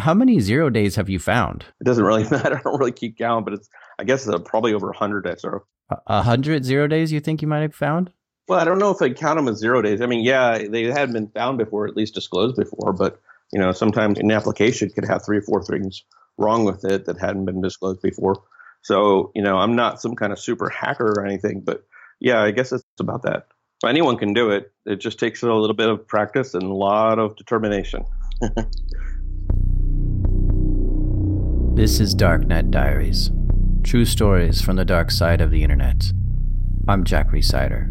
How 0.00 0.14
many 0.14 0.40
zero 0.40 0.70
days 0.70 0.96
have 0.96 1.08
you 1.08 1.18
found? 1.18 1.64
It 1.80 1.84
doesn't 1.84 2.04
really 2.04 2.24
matter. 2.30 2.58
I 2.58 2.62
don't 2.62 2.78
really 2.78 2.92
keep 2.92 3.18
count, 3.18 3.44
but 3.44 3.54
it's 3.54 3.68
I 3.98 4.04
guess 4.04 4.26
uh, 4.26 4.38
probably 4.38 4.74
over 4.74 4.88
100 4.88 5.26
or 5.26 5.36
so. 5.38 5.64
A 6.06 6.22
hundred 6.22 6.64
zero 6.64 6.86
days 6.86 7.12
you 7.12 7.20
think 7.20 7.42
you 7.42 7.48
might 7.48 7.62
have 7.62 7.74
found? 7.74 8.10
Well, 8.48 8.60
I 8.60 8.64
don't 8.64 8.78
know 8.78 8.90
if 8.90 9.02
I 9.02 9.10
count 9.10 9.38
them 9.38 9.48
as 9.48 9.58
zero 9.58 9.82
days. 9.82 10.00
I 10.00 10.06
mean, 10.06 10.24
yeah, 10.24 10.58
they 10.58 10.84
had 10.84 11.12
been 11.12 11.28
found 11.28 11.58
before, 11.58 11.86
at 11.86 11.96
least 11.96 12.14
disclosed 12.14 12.56
before, 12.56 12.92
but 12.92 13.20
you 13.52 13.60
know, 13.60 13.72
sometimes 13.72 14.18
an 14.18 14.30
application 14.30 14.90
could 14.90 15.04
have 15.04 15.24
three 15.24 15.38
or 15.38 15.42
four 15.42 15.62
things 15.64 16.04
wrong 16.38 16.64
with 16.64 16.84
it 16.84 17.04
that 17.06 17.18
hadn't 17.18 17.44
been 17.44 17.60
disclosed 17.60 18.00
before. 18.02 18.42
So, 18.82 19.32
you 19.34 19.42
know, 19.42 19.56
I'm 19.56 19.76
not 19.76 20.00
some 20.00 20.14
kind 20.14 20.32
of 20.32 20.38
super 20.38 20.70
hacker 20.70 21.12
or 21.16 21.26
anything, 21.26 21.60
but 21.60 21.84
yeah, 22.20 22.40
I 22.40 22.50
guess 22.52 22.72
it's 22.72 22.84
about 22.98 23.22
that. 23.22 23.46
Anyone 23.84 24.16
can 24.16 24.34
do 24.34 24.50
it. 24.50 24.72
It 24.86 24.96
just 24.96 25.18
takes 25.18 25.42
a 25.42 25.46
little 25.46 25.74
bit 25.74 25.88
of 25.88 26.06
practice 26.06 26.54
and 26.54 26.62
a 26.62 26.74
lot 26.74 27.18
of 27.18 27.36
determination. 27.36 28.04
this 31.74 32.00
is 32.00 32.14
Darknet 32.14 32.70
Diaries. 32.70 33.30
True 33.84 34.04
stories 34.04 34.60
from 34.60 34.76
the 34.76 34.84
dark 34.84 35.10
side 35.10 35.40
of 35.40 35.50
the 35.50 35.62
internet. 35.62 36.12
I'm 36.88 37.04
Jack 37.04 37.30
Rhysider. 37.30 37.88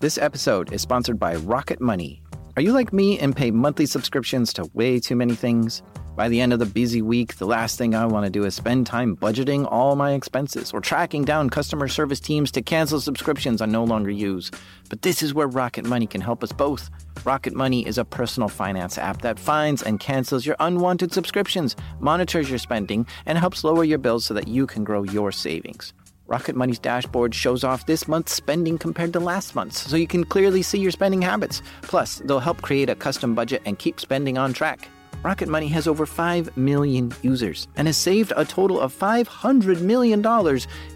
This 0.00 0.18
episode 0.18 0.72
is 0.72 0.82
sponsored 0.82 1.18
by 1.18 1.36
Rocket 1.36 1.80
Money. 1.80 2.22
Are 2.56 2.62
you 2.62 2.72
like 2.72 2.92
me 2.92 3.18
and 3.18 3.34
pay 3.34 3.50
monthly 3.50 3.86
subscriptions 3.86 4.52
to 4.52 4.70
way 4.74 5.00
too 5.00 5.16
many 5.16 5.34
things? 5.34 5.82
By 6.16 6.28
the 6.28 6.40
end 6.40 6.52
of 6.52 6.60
the 6.60 6.66
busy 6.66 7.02
week, 7.02 7.38
the 7.38 7.46
last 7.46 7.76
thing 7.76 7.96
I 7.96 8.06
want 8.06 8.24
to 8.24 8.30
do 8.30 8.44
is 8.44 8.54
spend 8.54 8.86
time 8.86 9.16
budgeting 9.16 9.66
all 9.68 9.96
my 9.96 10.12
expenses 10.12 10.72
or 10.72 10.80
tracking 10.80 11.24
down 11.24 11.50
customer 11.50 11.88
service 11.88 12.20
teams 12.20 12.52
to 12.52 12.62
cancel 12.62 13.00
subscriptions 13.00 13.60
I 13.60 13.66
no 13.66 13.82
longer 13.82 14.12
use. 14.12 14.52
But 14.88 15.02
this 15.02 15.24
is 15.24 15.34
where 15.34 15.48
Rocket 15.48 15.84
Money 15.84 16.06
can 16.06 16.20
help 16.20 16.44
us 16.44 16.52
both. 16.52 16.88
Rocket 17.24 17.52
Money 17.52 17.84
is 17.84 17.98
a 17.98 18.04
personal 18.04 18.48
finance 18.48 18.96
app 18.96 19.22
that 19.22 19.40
finds 19.40 19.82
and 19.82 19.98
cancels 19.98 20.46
your 20.46 20.54
unwanted 20.60 21.12
subscriptions, 21.12 21.74
monitors 21.98 22.48
your 22.48 22.60
spending, 22.60 23.08
and 23.26 23.36
helps 23.36 23.64
lower 23.64 23.82
your 23.82 23.98
bills 23.98 24.24
so 24.24 24.34
that 24.34 24.46
you 24.46 24.68
can 24.68 24.84
grow 24.84 25.02
your 25.02 25.32
savings. 25.32 25.94
Rocket 26.28 26.54
Money's 26.54 26.78
dashboard 26.78 27.34
shows 27.34 27.64
off 27.64 27.86
this 27.86 28.06
month's 28.06 28.32
spending 28.32 28.78
compared 28.78 29.12
to 29.14 29.20
last 29.20 29.56
month's, 29.56 29.80
so 29.80 29.96
you 29.96 30.06
can 30.06 30.22
clearly 30.22 30.62
see 30.62 30.78
your 30.78 30.92
spending 30.92 31.22
habits. 31.22 31.60
Plus, 31.82 32.22
they'll 32.24 32.38
help 32.38 32.62
create 32.62 32.88
a 32.88 32.94
custom 32.94 33.34
budget 33.34 33.62
and 33.64 33.80
keep 33.80 33.98
spending 33.98 34.38
on 34.38 34.52
track. 34.52 34.88
Rocket 35.24 35.48
Money 35.48 35.68
has 35.68 35.88
over 35.88 36.04
5 36.04 36.54
million 36.54 37.10
users 37.22 37.66
and 37.76 37.88
has 37.88 37.96
saved 37.96 38.34
a 38.36 38.44
total 38.44 38.78
of 38.78 38.94
$500 38.94 39.80
million 39.80 40.22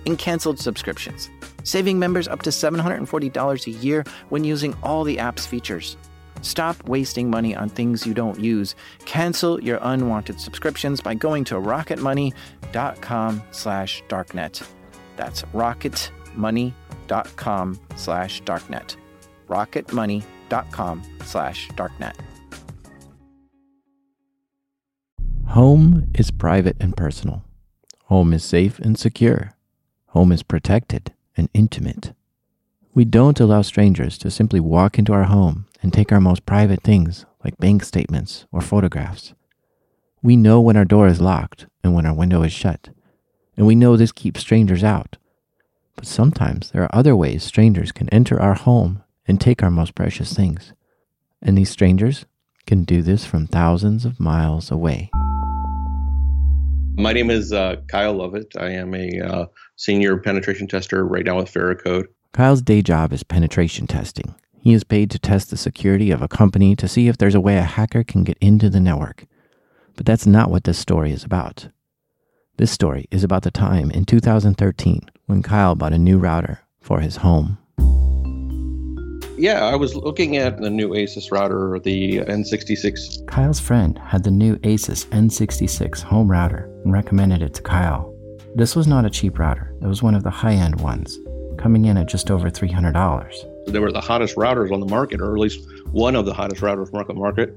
in 0.05 0.17
canceled 0.19 0.61
subscriptions, 0.61 1.31
saving 1.65 1.99
members 1.99 2.29
up 2.29 2.43
to 2.43 2.51
$740 2.51 3.67
a 3.67 3.71
year 3.71 4.05
when 4.29 4.45
using 4.45 4.77
all 4.83 5.03
the 5.03 5.19
app's 5.19 5.47
features. 5.47 5.97
Stop 6.43 6.87
wasting 6.87 7.31
money 7.31 7.57
on 7.57 7.71
things 7.71 8.07
you 8.07 8.13
don't 8.13 8.39
use. 8.39 8.75
Cancel 9.07 9.63
your 9.63 9.79
unwanted 9.81 10.39
subscriptions 10.39 11.01
by 11.01 11.15
going 11.15 11.45
to 11.45 11.55
rocketmoney.com 11.55 13.43
slash 13.51 14.03
darknet. 14.09 14.63
That's 15.17 15.41
rocketmoney.com 15.55 17.81
slash 17.97 18.43
darknet. 18.43 18.97
rocketmoney.com 19.49 21.03
slash 21.25 21.69
darknet. 21.71 22.28
Home 25.59 26.07
is 26.15 26.31
private 26.31 26.77
and 26.79 26.97
personal. 26.97 27.43
Home 28.05 28.33
is 28.33 28.45
safe 28.45 28.79
and 28.79 28.97
secure. 28.97 29.57
Home 30.11 30.31
is 30.31 30.45
protected 30.45 31.13
and 31.37 31.49
intimate. 31.53 32.13
We 32.95 33.05
don't 33.05 33.41
allow 33.41 33.63
strangers 33.63 34.19
to 34.19 34.31
simply 34.31 34.61
walk 34.61 35.01
into 35.01 35.13
our 35.13 35.25
home 35.25 35.67
and 35.83 35.93
take 35.93 36.13
our 36.13 36.21
most 36.21 36.47
private 36.47 36.85
things 36.85 37.27
like 37.43 37.59
bank 37.59 37.83
statements 37.83 38.47
or 38.53 38.61
photographs. 38.61 39.35
We 40.23 40.37
know 40.37 40.61
when 40.61 40.77
our 40.77 40.85
door 40.85 41.09
is 41.09 41.21
locked 41.21 41.67
and 41.83 41.93
when 41.93 42.07
our 42.07 42.15
window 42.15 42.45
is 42.45 42.53
shut, 42.53 42.91
and 43.57 43.67
we 43.67 43.75
know 43.75 43.97
this 43.97 44.13
keeps 44.13 44.43
strangers 44.43 44.85
out. 44.85 45.17
But 45.97 46.07
sometimes 46.07 46.71
there 46.71 46.85
are 46.85 46.97
other 46.97 47.17
ways 47.17 47.43
strangers 47.43 47.91
can 47.91 48.09
enter 48.11 48.41
our 48.41 48.55
home 48.55 49.03
and 49.27 49.41
take 49.41 49.65
our 49.65 49.73
most 49.73 49.97
precious 49.97 50.33
things. 50.33 50.73
And 51.43 51.59
these 51.59 51.71
strangers 51.71 52.27
can 52.65 52.85
do 52.85 53.03
this 53.03 53.27
from 53.27 53.49
thousands 53.49 54.05
of 54.05 54.21
miles 54.21 54.71
away. 54.71 55.11
My 56.99 57.13
name 57.13 57.31
is 57.31 57.53
uh, 57.53 57.77
Kyle 57.87 58.15
Lovett. 58.15 58.57
I 58.59 58.71
am 58.71 58.93
a 58.93 59.21
uh, 59.21 59.47
senior 59.77 60.17
penetration 60.17 60.67
tester 60.67 61.07
right 61.07 61.25
now 61.25 61.37
with 61.37 61.53
Veracode. 61.53 62.07
Kyle's 62.33 62.61
day 62.61 62.83
job 62.83 63.13
is 63.13 63.23
penetration 63.23 63.87
testing. 63.87 64.35
He 64.61 64.75
is 64.75 64.83
paid 64.83 65.09
to 65.13 65.19
test 65.21 65.51
the 65.51 65.57
security 65.57 66.11
of 66.11 66.23
a 66.23 66.29
company 66.29 66.75
to 66.75 66.89
see 66.89 67.07
if 67.07 67.17
there's 67.17 67.37
a 67.37 67.41
way 67.41 67.57
a 67.57 67.63
hacker 67.63 68.03
can 68.03 68.25
get 68.25 68.37
into 68.41 68.69
the 68.69 68.81
network. 68.81 69.27
But 69.95 70.07
that's 70.07 70.27
not 70.27 70.51
what 70.51 70.65
this 70.65 70.77
story 70.77 71.13
is 71.13 71.23
about. 71.23 71.69
This 72.57 72.73
story 72.73 73.07
is 73.13 73.23
about 73.23 73.45
the 73.45 73.53
time 73.53 73.93
in 73.93 74.05
2013 74.05 75.09
when 75.27 75.45
Kyle 75.45 75.77
bought 75.77 75.93
a 75.93 75.99
new 75.99 76.19
router 76.19 76.63
for 76.81 76.99
his 76.99 77.19
home. 77.19 77.59
Yeah, 79.39 79.67
I 79.67 79.77
was 79.77 79.95
looking 79.95 80.37
at 80.37 80.61
the 80.61 80.69
new 80.69 80.89
Asus 80.89 81.31
router, 81.31 81.79
the 81.79 82.19
N66. 82.19 83.25
Kyle's 83.29 83.61
friend 83.61 83.97
had 84.05 84.25
the 84.25 84.33
new 84.33 84.57
Asus 84.57 85.07
N66 85.07 86.03
home 86.03 86.29
router 86.29 86.69
and 86.83 86.93
recommended 86.93 87.43
it 87.43 87.55
to 87.55 87.63
Kyle. 87.63 88.13
This 88.57 88.75
was 88.75 88.89
not 88.89 89.05
a 89.05 89.11
cheap 89.11 89.39
router, 89.39 89.73
it 89.81 89.87
was 89.87 90.03
one 90.03 90.17
of 90.17 90.25
the 90.25 90.31
high 90.31 90.55
end 90.55 90.81
ones, 90.81 91.21
coming 91.57 91.85
in 91.85 91.97
at 91.97 92.09
just 92.09 92.33
over 92.33 92.51
$300. 92.51 93.73
They 93.73 93.79
were 93.79 93.93
the 93.93 94.01
hottest 94.01 94.35
routers 94.35 94.73
on 94.73 94.81
the 94.81 94.87
market, 94.87 95.21
or 95.21 95.33
at 95.33 95.39
least 95.39 95.61
one 95.93 96.17
of 96.17 96.27
the 96.27 96.35
hottest 96.35 96.61
routers 96.61 96.93
on 96.93 97.07
the 97.07 97.15
market. 97.15 97.55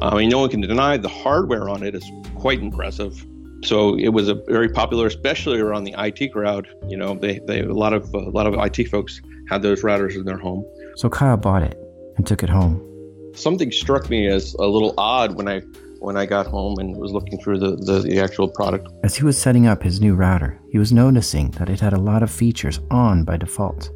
I 0.00 0.16
mean, 0.16 0.30
no 0.30 0.38
one 0.38 0.48
can 0.48 0.62
deny 0.62 0.96
the 0.96 1.08
hardware 1.08 1.68
on 1.68 1.82
it 1.82 1.94
is 1.94 2.10
quite 2.34 2.60
impressive. 2.60 3.26
So 3.62 3.98
it 3.98 4.08
was 4.08 4.28
a 4.28 4.36
very 4.46 4.70
popular, 4.70 5.06
especially 5.06 5.60
around 5.60 5.84
the 5.84 5.94
IT 5.98 6.32
crowd. 6.32 6.66
You 6.88 6.96
know, 6.96 7.14
they, 7.14 7.40
they 7.40 7.60
a 7.60 7.74
lot 7.74 7.92
of 7.92 8.14
a 8.14 8.30
lot 8.30 8.46
of 8.46 8.54
IT 8.54 8.88
folks 8.88 9.20
had 9.50 9.60
those 9.60 9.82
routers 9.82 10.14
in 10.14 10.24
their 10.24 10.38
home. 10.38 10.64
So 10.96 11.08
Kyle 11.08 11.36
bought 11.36 11.62
it 11.62 11.78
and 12.16 12.26
took 12.26 12.42
it 12.42 12.48
home. 12.48 12.86
Something 13.34 13.70
struck 13.70 14.10
me 14.10 14.26
as 14.26 14.54
a 14.54 14.66
little 14.66 14.94
odd 14.98 15.36
when 15.36 15.48
I 15.48 15.62
when 16.00 16.16
I 16.16 16.24
got 16.26 16.46
home 16.46 16.78
and 16.78 16.96
was 16.96 17.12
looking 17.12 17.38
through 17.40 17.58
the, 17.58 17.76
the, 17.76 18.00
the, 18.00 18.20
actual 18.20 18.48
product. 18.48 18.88
As 19.04 19.16
he 19.16 19.22
was 19.22 19.36
setting 19.36 19.66
up 19.66 19.82
his 19.82 20.00
new 20.00 20.14
router, 20.14 20.58
he 20.70 20.78
was 20.78 20.94
noticing 20.94 21.50
that 21.52 21.68
it 21.68 21.78
had 21.80 21.92
a 21.92 22.00
lot 22.00 22.22
of 22.22 22.30
features 22.30 22.80
on 22.90 23.22
by 23.22 23.36
default. 23.36 23.90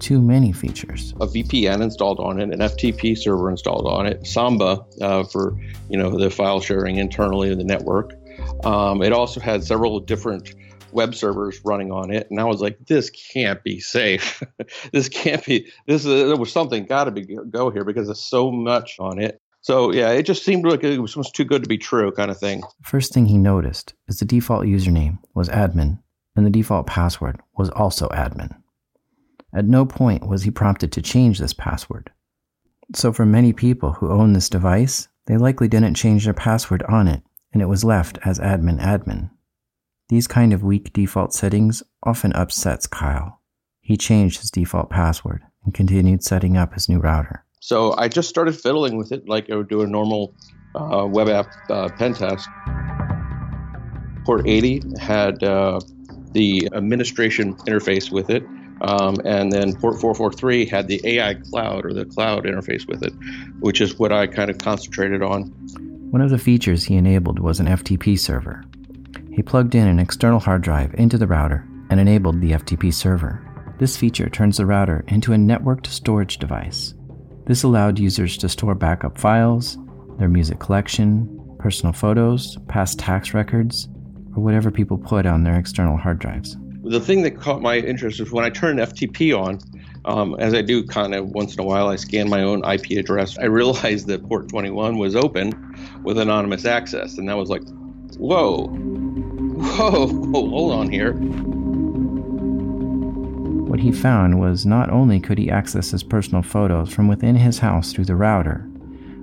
Too 0.00 0.20
many 0.20 0.50
features. 0.50 1.12
A 1.20 1.26
VPN 1.26 1.80
installed 1.80 2.18
on 2.18 2.40
it, 2.40 2.52
an 2.52 2.58
FTP 2.58 3.16
server 3.16 3.48
installed 3.50 3.86
on 3.86 4.04
it, 4.06 4.26
Samba 4.26 4.84
uh, 5.00 5.22
for 5.24 5.56
you 5.88 5.96
know 5.96 6.18
the 6.18 6.28
file 6.28 6.60
sharing 6.60 6.96
internally 6.96 7.50
in 7.50 7.58
the 7.58 7.64
network. 7.64 8.14
Um, 8.64 9.02
it 9.02 9.12
also 9.12 9.40
had 9.40 9.62
several 9.62 10.00
different 10.00 10.54
web 10.94 11.14
servers 11.14 11.60
running 11.64 11.92
on 11.92 12.10
it, 12.10 12.28
and 12.30 12.40
I 12.40 12.44
was 12.44 12.60
like, 12.60 12.78
"This 12.86 13.10
can't 13.10 13.62
be 13.62 13.80
safe. 13.80 14.42
this 14.92 15.08
can't 15.08 15.44
be. 15.44 15.70
This 15.86 16.04
is, 16.04 16.26
there 16.26 16.36
was 16.36 16.52
something 16.52 16.86
got 16.86 17.04
to 17.04 17.10
be 17.10 17.36
go 17.50 17.70
here 17.70 17.84
because 17.84 18.06
there's 18.06 18.24
so 18.24 18.50
much 18.50 18.96
on 18.98 19.20
it." 19.20 19.40
So 19.60 19.92
yeah, 19.92 20.10
it 20.10 20.24
just 20.24 20.44
seemed 20.44 20.66
like 20.66 20.84
it 20.84 20.98
was 20.98 21.30
too 21.32 21.44
good 21.44 21.62
to 21.62 21.68
be 21.68 21.78
true, 21.78 22.12
kind 22.12 22.30
of 22.30 22.38
thing. 22.38 22.62
First 22.82 23.12
thing 23.12 23.26
he 23.26 23.38
noticed 23.38 23.94
is 24.08 24.18
the 24.18 24.24
default 24.24 24.66
username 24.66 25.18
was 25.34 25.48
admin, 25.48 25.98
and 26.36 26.44
the 26.44 26.50
default 26.50 26.86
password 26.86 27.40
was 27.56 27.70
also 27.70 28.08
admin. 28.08 28.54
At 29.54 29.66
no 29.66 29.86
point 29.86 30.26
was 30.26 30.42
he 30.42 30.50
prompted 30.50 30.92
to 30.92 31.02
change 31.02 31.38
this 31.38 31.52
password. 31.52 32.10
So 32.94 33.12
for 33.12 33.24
many 33.24 33.52
people 33.52 33.92
who 33.92 34.10
own 34.10 34.32
this 34.32 34.50
device, 34.50 35.08
they 35.26 35.38
likely 35.38 35.68
didn't 35.68 35.94
change 35.94 36.24
their 36.24 36.34
password 36.34 36.82
on 36.82 37.08
it, 37.08 37.22
and 37.52 37.62
it 37.62 37.66
was 37.66 37.84
left 37.84 38.18
as 38.24 38.38
admin 38.38 38.80
admin. 38.80 39.30
These 40.10 40.26
kind 40.26 40.52
of 40.52 40.62
weak 40.62 40.92
default 40.92 41.32
settings 41.32 41.82
often 42.02 42.32
upsets 42.34 42.86
Kyle. 42.86 43.40
He 43.80 43.96
changed 43.96 44.40
his 44.40 44.50
default 44.50 44.90
password 44.90 45.42
and 45.64 45.72
continued 45.72 46.22
setting 46.22 46.56
up 46.56 46.74
his 46.74 46.88
new 46.88 46.98
router. 46.98 47.44
So 47.60 47.94
I 47.96 48.08
just 48.08 48.28
started 48.28 48.54
fiddling 48.54 48.98
with 48.98 49.12
it 49.12 49.26
like 49.26 49.50
I 49.50 49.56
would 49.56 49.70
do 49.70 49.80
a 49.80 49.86
normal 49.86 50.34
uh, 50.74 51.06
web 51.06 51.30
app 51.30 51.46
uh, 51.70 51.88
pen 51.96 52.12
test. 52.12 52.48
Port 54.26 54.46
80 54.46 54.82
had 55.00 55.42
uh, 55.42 55.80
the 56.32 56.68
administration 56.74 57.54
interface 57.66 58.10
with 58.10 58.28
it, 58.28 58.44
um, 58.82 59.16
and 59.24 59.50
then 59.50 59.74
port 59.74 59.98
443 60.00 60.66
had 60.66 60.88
the 60.88 61.00
AI 61.04 61.34
cloud 61.34 61.86
or 61.86 61.94
the 61.94 62.04
cloud 62.04 62.44
interface 62.44 62.86
with 62.86 63.02
it, 63.02 63.14
which 63.60 63.80
is 63.80 63.98
what 63.98 64.12
I 64.12 64.26
kind 64.26 64.50
of 64.50 64.58
concentrated 64.58 65.22
on. 65.22 65.44
One 66.10 66.20
of 66.20 66.30
the 66.30 66.38
features 66.38 66.84
he 66.84 66.96
enabled 66.96 67.38
was 67.38 67.58
an 67.60 67.66
FTP 67.66 68.18
server. 68.18 68.64
He 69.34 69.42
plugged 69.42 69.74
in 69.74 69.88
an 69.88 69.98
external 69.98 70.38
hard 70.38 70.62
drive 70.62 70.94
into 70.94 71.18
the 71.18 71.26
router 71.26 71.66
and 71.90 71.98
enabled 71.98 72.40
the 72.40 72.52
FTP 72.52 72.94
server. 72.94 73.44
This 73.80 73.96
feature 73.96 74.30
turns 74.30 74.58
the 74.58 74.66
router 74.66 75.04
into 75.08 75.32
a 75.32 75.36
networked 75.36 75.86
storage 75.86 76.38
device. 76.38 76.94
This 77.46 77.64
allowed 77.64 77.98
users 77.98 78.38
to 78.38 78.48
store 78.48 78.76
backup 78.76 79.18
files, 79.18 79.76
their 80.18 80.28
music 80.28 80.60
collection, 80.60 81.56
personal 81.58 81.92
photos, 81.92 82.56
past 82.68 83.00
tax 83.00 83.34
records, 83.34 83.88
or 84.36 84.42
whatever 84.42 84.70
people 84.70 84.98
put 84.98 85.26
on 85.26 85.42
their 85.42 85.58
external 85.58 85.96
hard 85.96 86.20
drives. 86.20 86.56
The 86.84 87.00
thing 87.00 87.22
that 87.22 87.40
caught 87.40 87.60
my 87.60 87.78
interest 87.78 88.20
was 88.20 88.30
when 88.30 88.44
I 88.44 88.50
turned 88.50 88.78
FTP 88.78 89.36
on, 89.36 89.58
um, 90.04 90.36
as 90.38 90.54
I 90.54 90.62
do 90.62 90.84
kind 90.86 91.12
of 91.12 91.30
once 91.30 91.54
in 91.54 91.60
a 91.60 91.64
while, 91.64 91.88
I 91.88 91.96
scan 91.96 92.30
my 92.30 92.42
own 92.42 92.64
IP 92.64 92.98
address. 92.98 93.36
I 93.38 93.46
realized 93.46 94.06
that 94.06 94.28
port 94.28 94.48
21 94.48 94.96
was 94.96 95.16
open 95.16 95.74
with 96.04 96.18
anonymous 96.18 96.66
access. 96.66 97.18
And 97.18 97.28
that 97.28 97.36
was 97.36 97.48
like, 97.48 97.62
whoa, 98.16 98.68
whoa, 99.76 100.06
hold 100.48 100.72
on 100.72 100.90
here. 100.90 101.14
What 103.64 103.80
he 103.80 103.90
found 103.90 104.38
was 104.38 104.64
not 104.64 104.90
only 104.90 105.18
could 105.18 105.38
he 105.38 105.50
access 105.50 105.90
his 105.90 106.04
personal 106.04 106.42
photos 106.42 106.92
from 106.92 107.08
within 107.08 107.34
his 107.34 107.58
house 107.58 107.92
through 107.92 108.04
the 108.04 108.14
router, 108.14 108.68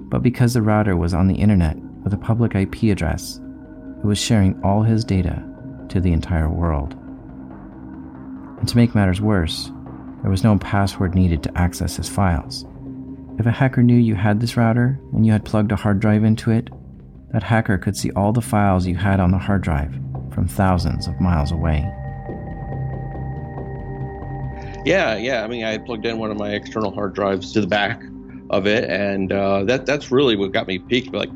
but 0.09 0.21
because 0.21 0.53
the 0.53 0.61
router 0.61 0.97
was 0.97 1.13
on 1.13 1.27
the 1.27 1.35
internet 1.35 1.77
with 2.03 2.13
a 2.13 2.17
public 2.17 2.53
IP 2.53 2.83
address, 2.83 3.39
it 3.99 4.05
was 4.05 4.17
sharing 4.17 4.61
all 4.61 4.83
his 4.83 5.05
data 5.05 5.41
to 5.87 6.01
the 6.01 6.11
entire 6.11 6.49
world. 6.49 6.95
And 8.59 8.67
to 8.67 8.75
make 8.75 8.93
matters 8.93 9.21
worse, 9.21 9.71
there 10.21 10.31
was 10.31 10.43
no 10.43 10.57
password 10.57 11.15
needed 11.15 11.43
to 11.43 11.57
access 11.57 11.95
his 11.95 12.09
files. 12.09 12.65
If 13.39 13.45
a 13.45 13.51
hacker 13.51 13.83
knew 13.83 13.95
you 13.95 14.15
had 14.15 14.41
this 14.41 14.57
router 14.57 14.99
and 15.13 15.25
you 15.25 15.31
had 15.31 15.45
plugged 15.45 15.71
a 15.71 15.77
hard 15.77 16.01
drive 16.01 16.25
into 16.25 16.51
it, 16.51 16.69
that 17.31 17.43
hacker 17.43 17.77
could 17.77 17.95
see 17.95 18.11
all 18.11 18.33
the 18.33 18.41
files 18.41 18.85
you 18.85 18.95
had 18.95 19.21
on 19.21 19.31
the 19.31 19.37
hard 19.37 19.61
drive 19.61 19.97
from 20.31 20.47
thousands 20.47 21.07
of 21.07 21.19
miles 21.19 21.51
away. 21.51 21.79
Yeah, 24.85 25.15
yeah. 25.17 25.43
I 25.43 25.47
mean, 25.47 25.63
I 25.63 25.77
plugged 25.77 26.05
in 26.05 26.17
one 26.17 26.31
of 26.31 26.37
my 26.37 26.51
external 26.51 26.91
hard 26.91 27.13
drives 27.13 27.51
to 27.53 27.61
the 27.61 27.67
back 27.67 28.01
of 28.49 28.65
it, 28.65 28.89
and 28.89 29.31
uh, 29.31 29.63
that 29.65 29.85
that's 29.85 30.11
really 30.11 30.35
what 30.35 30.51
got 30.51 30.67
me 30.67 30.79
peaked. 30.79 31.13
Like, 31.13 31.29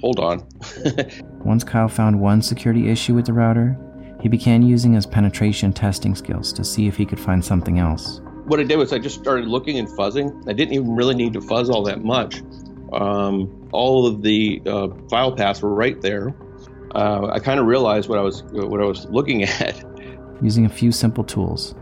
hold 0.00 0.18
on. 0.18 0.46
Once 1.44 1.64
Kyle 1.64 1.88
found 1.88 2.20
one 2.20 2.42
security 2.42 2.90
issue 2.90 3.14
with 3.14 3.26
the 3.26 3.32
router, 3.32 3.76
he 4.20 4.28
began 4.28 4.62
using 4.62 4.92
his 4.92 5.06
penetration 5.06 5.72
testing 5.72 6.14
skills 6.14 6.52
to 6.52 6.64
see 6.64 6.86
if 6.86 6.96
he 6.96 7.06
could 7.06 7.18
find 7.18 7.42
something 7.44 7.78
else. 7.78 8.20
What 8.44 8.60
I 8.60 8.64
did 8.64 8.76
was 8.76 8.92
I 8.92 8.98
just 8.98 9.18
started 9.20 9.48
looking 9.48 9.78
and 9.78 9.88
fuzzing. 9.88 10.46
I 10.48 10.52
didn't 10.52 10.74
even 10.74 10.94
really 10.94 11.14
need 11.14 11.32
to 11.34 11.40
fuzz 11.40 11.70
all 11.70 11.82
that 11.84 12.02
much. 12.02 12.42
Um, 12.92 13.68
all 13.72 14.06
of 14.06 14.22
the 14.22 14.60
uh, 14.66 14.88
file 15.08 15.32
paths 15.32 15.62
were 15.62 15.72
right 15.72 16.00
there. 16.00 16.34
Uh, 16.94 17.28
I 17.32 17.38
kind 17.38 17.60
of 17.60 17.66
realized 17.66 18.08
what 18.08 18.18
I 18.18 18.22
was 18.22 18.42
what 18.44 18.80
I 18.80 18.84
was 18.84 19.06
looking 19.06 19.42
at. 19.44 19.84
Using 20.42 20.64
a 20.66 20.70
few 20.70 20.92
simple 20.92 21.24
tools, 21.24 21.74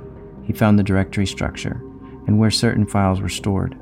he 0.44 0.52
found 0.52 0.78
the 0.78 0.82
directory 0.82 1.26
structure 1.26 1.80
and 2.26 2.38
where 2.38 2.50
certain 2.50 2.86
files 2.86 3.20
were 3.20 3.28
stored. 3.28 3.74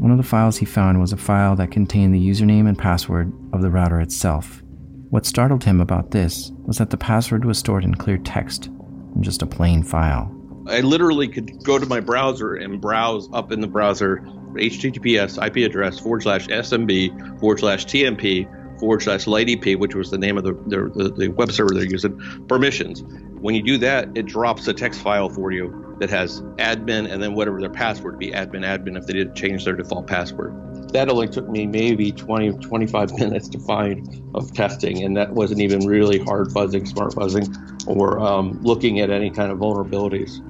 One 0.00 0.10
of 0.10 0.16
the 0.16 0.22
files 0.22 0.56
he 0.56 0.64
found 0.64 1.00
was 1.00 1.12
a 1.12 1.16
file 1.16 1.54
that 1.56 1.70
contained 1.70 2.14
the 2.14 2.28
username 2.28 2.66
and 2.66 2.78
password 2.78 3.32
of 3.52 3.62
the 3.62 3.70
router 3.70 4.00
itself. 4.00 4.62
What 5.10 5.26
startled 5.26 5.62
him 5.62 5.80
about 5.80 6.10
this 6.10 6.50
was 6.64 6.78
that 6.78 6.90
the 6.90 6.96
password 6.96 7.44
was 7.44 7.58
stored 7.58 7.84
in 7.84 7.94
clear 7.94 8.18
text, 8.18 8.66
in 9.14 9.22
just 9.22 9.42
a 9.42 9.46
plain 9.46 9.82
file. 9.84 10.34
I 10.66 10.80
literally 10.80 11.28
could 11.28 11.62
go 11.62 11.78
to 11.78 11.86
my 11.86 12.00
browser 12.00 12.54
and 12.54 12.80
browse 12.80 13.28
up 13.32 13.52
in 13.52 13.60
the 13.60 13.66
browser 13.66 14.16
HTTPS 14.54 15.44
IP 15.46 15.68
address 15.68 15.98
forward 15.98 16.22
slash 16.22 16.48
SMB 16.48 17.38
forward 17.38 17.60
slash 17.60 17.84
TMP 17.86 18.48
forward 18.84 19.02
slash 19.02 19.24
lighttpd, 19.24 19.78
which 19.78 19.94
was 19.94 20.10
the 20.10 20.18
name 20.18 20.36
of 20.36 20.44
the, 20.44 20.52
the, 20.66 21.10
the 21.16 21.28
web 21.28 21.50
server 21.50 21.72
they're 21.72 21.86
using, 21.86 22.18
permissions. 22.48 23.02
When 23.40 23.54
you 23.54 23.62
do 23.62 23.78
that, 23.78 24.10
it 24.14 24.26
drops 24.26 24.68
a 24.68 24.74
text 24.74 25.00
file 25.00 25.30
for 25.30 25.52
you 25.52 25.96
that 26.00 26.10
has 26.10 26.42
admin 26.58 27.10
and 27.10 27.22
then 27.22 27.32
whatever 27.34 27.58
their 27.60 27.70
password 27.70 28.18
be 28.18 28.30
admin, 28.30 28.60
admin 28.60 28.98
if 28.98 29.06
they 29.06 29.14
didn't 29.14 29.36
change 29.36 29.64
their 29.64 29.74
default 29.74 30.06
password. 30.06 30.52
That 30.92 31.08
only 31.08 31.28
took 31.28 31.48
me 31.48 31.66
maybe 31.66 32.12
20, 32.12 32.58
25 32.58 33.12
minutes 33.18 33.48
to 33.48 33.58
find 33.60 34.22
of 34.34 34.52
testing, 34.52 35.02
and 35.02 35.16
that 35.16 35.32
wasn't 35.32 35.62
even 35.62 35.86
really 35.86 36.18
hard 36.18 36.48
fuzzing, 36.48 36.86
smart 36.86 37.12
fuzzing, 37.12 37.48
or 37.86 38.18
um, 38.20 38.60
looking 38.60 39.00
at 39.00 39.08
any 39.08 39.30
kind 39.30 39.50
of 39.50 39.56
vulnerabilities. 39.56 40.42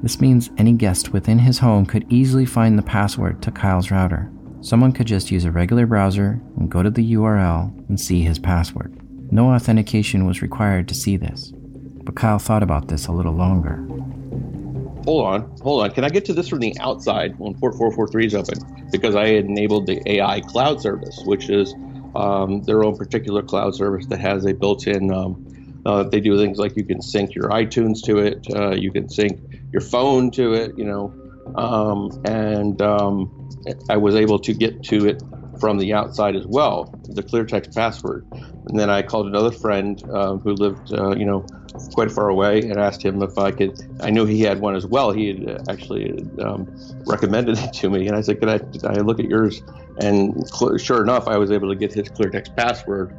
This 0.00 0.20
means 0.20 0.48
any 0.56 0.74
guest 0.74 1.12
within 1.12 1.40
his 1.40 1.58
home 1.58 1.86
could 1.86 2.06
easily 2.08 2.46
find 2.46 2.78
the 2.78 2.82
password 2.82 3.42
to 3.42 3.50
Kyle's 3.50 3.90
router. 3.90 4.30
Someone 4.62 4.92
could 4.92 5.06
just 5.06 5.30
use 5.30 5.46
a 5.46 5.50
regular 5.50 5.86
browser 5.86 6.38
and 6.58 6.70
go 6.70 6.82
to 6.82 6.90
the 6.90 7.14
URL 7.14 7.72
and 7.88 7.98
see 7.98 8.22
his 8.22 8.38
password. 8.38 8.94
No 9.32 9.52
authentication 9.52 10.26
was 10.26 10.42
required 10.42 10.86
to 10.88 10.94
see 10.94 11.16
this. 11.16 11.50
But 11.54 12.14
Kyle 12.14 12.38
thought 12.38 12.62
about 12.62 12.88
this 12.88 13.06
a 13.06 13.12
little 13.12 13.32
longer. 13.32 13.76
Hold 15.04 15.26
on, 15.26 15.56
hold 15.62 15.84
on. 15.84 15.90
Can 15.92 16.04
I 16.04 16.10
get 16.10 16.26
to 16.26 16.34
this 16.34 16.48
from 16.48 16.58
the 16.58 16.76
outside 16.78 17.38
when 17.38 17.54
port 17.54 17.74
443 17.74 18.26
is 18.26 18.34
open? 18.34 18.88
Because 18.92 19.14
I 19.14 19.26
enabled 19.26 19.86
the 19.86 20.02
AI 20.10 20.40
cloud 20.40 20.82
service, 20.82 21.22
which 21.24 21.48
is 21.48 21.74
um, 22.14 22.62
their 22.64 22.84
own 22.84 22.98
particular 22.98 23.42
cloud 23.42 23.74
service 23.74 24.06
that 24.06 24.20
has 24.20 24.44
a 24.44 24.52
built 24.52 24.86
in. 24.86 25.10
Um, 25.10 25.82
uh, 25.86 26.02
they 26.02 26.20
do 26.20 26.36
things 26.36 26.58
like 26.58 26.76
you 26.76 26.84
can 26.84 27.00
sync 27.00 27.34
your 27.34 27.48
iTunes 27.48 28.02
to 28.04 28.18
it, 28.18 28.46
uh, 28.54 28.72
you 28.72 28.92
can 28.92 29.08
sync 29.08 29.40
your 29.72 29.80
phone 29.80 30.30
to 30.32 30.52
it, 30.52 30.76
you 30.76 30.84
know, 30.84 31.14
um, 31.56 32.20
and 32.26 32.82
um, 32.82 33.39
I 33.88 33.96
was 33.96 34.14
able 34.14 34.38
to 34.38 34.52
get 34.52 34.82
to 34.84 35.06
it 35.06 35.22
from 35.60 35.78
the 35.78 35.92
outside 35.92 36.34
as 36.34 36.46
well, 36.46 36.98
the 37.08 37.22
clear 37.22 37.44
text 37.44 37.74
password. 37.74 38.26
And 38.32 38.78
then 38.78 38.88
I 38.88 39.02
called 39.02 39.26
another 39.26 39.50
friend 39.50 40.02
uh, 40.10 40.36
who 40.36 40.54
lived, 40.54 40.92
uh, 40.92 41.10
you 41.10 41.24
know, 41.24 41.46
quite 41.92 42.10
far 42.10 42.28
away 42.28 42.60
and 42.60 42.78
asked 42.78 43.04
him 43.04 43.22
if 43.22 43.36
I 43.38 43.50
could. 43.50 43.78
I 44.00 44.10
knew 44.10 44.24
he 44.24 44.40
had 44.40 44.60
one 44.60 44.74
as 44.74 44.86
well. 44.86 45.12
He 45.12 45.28
had 45.28 45.68
actually 45.68 46.24
um, 46.40 46.66
recommended 47.06 47.58
it 47.62 47.72
to 47.74 47.90
me, 47.90 48.06
and 48.06 48.16
I 48.16 48.22
said, 48.22 48.40
Can 48.40 48.48
I, 48.48 48.60
I 48.84 48.94
look 49.00 49.20
at 49.20 49.26
yours?" 49.26 49.62
And 49.98 50.48
cl- 50.48 50.78
sure 50.78 51.02
enough, 51.02 51.28
I 51.28 51.36
was 51.36 51.50
able 51.50 51.68
to 51.68 51.76
get 51.76 51.92
his 51.92 52.08
clear 52.08 52.30
text 52.30 52.56
password 52.56 53.14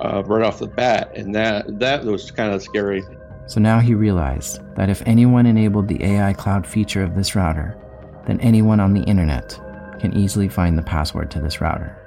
uh, 0.00 0.22
right 0.24 0.44
off 0.44 0.58
the 0.58 0.66
bat, 0.66 1.12
and 1.14 1.34
that 1.34 1.78
that 1.78 2.04
was 2.04 2.30
kind 2.30 2.52
of 2.52 2.62
scary. 2.62 3.02
So 3.46 3.60
now 3.60 3.78
he 3.78 3.94
realized 3.94 4.60
that 4.76 4.88
if 4.88 5.02
anyone 5.06 5.46
enabled 5.46 5.88
the 5.88 6.02
AI 6.02 6.32
cloud 6.32 6.66
feature 6.66 7.02
of 7.02 7.14
this 7.14 7.34
router, 7.34 7.78
then 8.26 8.40
anyone 8.40 8.80
on 8.80 8.94
the 8.94 9.02
internet 9.02 9.60
can 10.00 10.12
easily 10.16 10.48
find 10.48 10.78
the 10.78 10.82
password 10.82 11.30
to 11.32 11.40
this 11.40 11.60
router. 11.60 12.00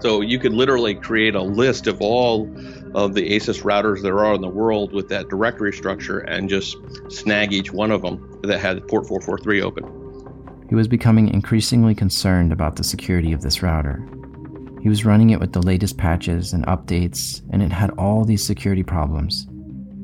So 0.00 0.22
you 0.22 0.38
could 0.38 0.54
literally 0.54 0.94
create 0.94 1.34
a 1.34 1.42
list 1.42 1.86
of 1.86 2.00
all 2.00 2.48
of 2.94 3.14
the 3.14 3.30
ASUS 3.32 3.62
routers 3.62 4.02
there 4.02 4.18
are 4.24 4.34
in 4.34 4.40
the 4.40 4.48
world 4.48 4.92
with 4.92 5.08
that 5.10 5.28
directory 5.28 5.72
structure 5.72 6.20
and 6.20 6.48
just 6.48 6.76
snag 7.08 7.52
each 7.52 7.70
one 7.72 7.90
of 7.90 8.02
them 8.02 8.40
that 8.42 8.58
had 8.60 8.86
port 8.88 9.06
443 9.06 9.62
open. 9.62 10.66
He 10.70 10.74
was 10.74 10.88
becoming 10.88 11.28
increasingly 11.28 11.94
concerned 11.94 12.52
about 12.52 12.76
the 12.76 12.84
security 12.84 13.32
of 13.32 13.42
this 13.42 13.62
router. 13.62 14.02
He 14.80 14.88
was 14.88 15.04
running 15.04 15.30
it 15.30 15.40
with 15.40 15.52
the 15.52 15.60
latest 15.60 15.98
patches 15.98 16.54
and 16.54 16.64
updates, 16.66 17.42
and 17.50 17.62
it 17.62 17.70
had 17.70 17.90
all 17.98 18.24
these 18.24 18.44
security 18.44 18.82
problems. 18.82 19.46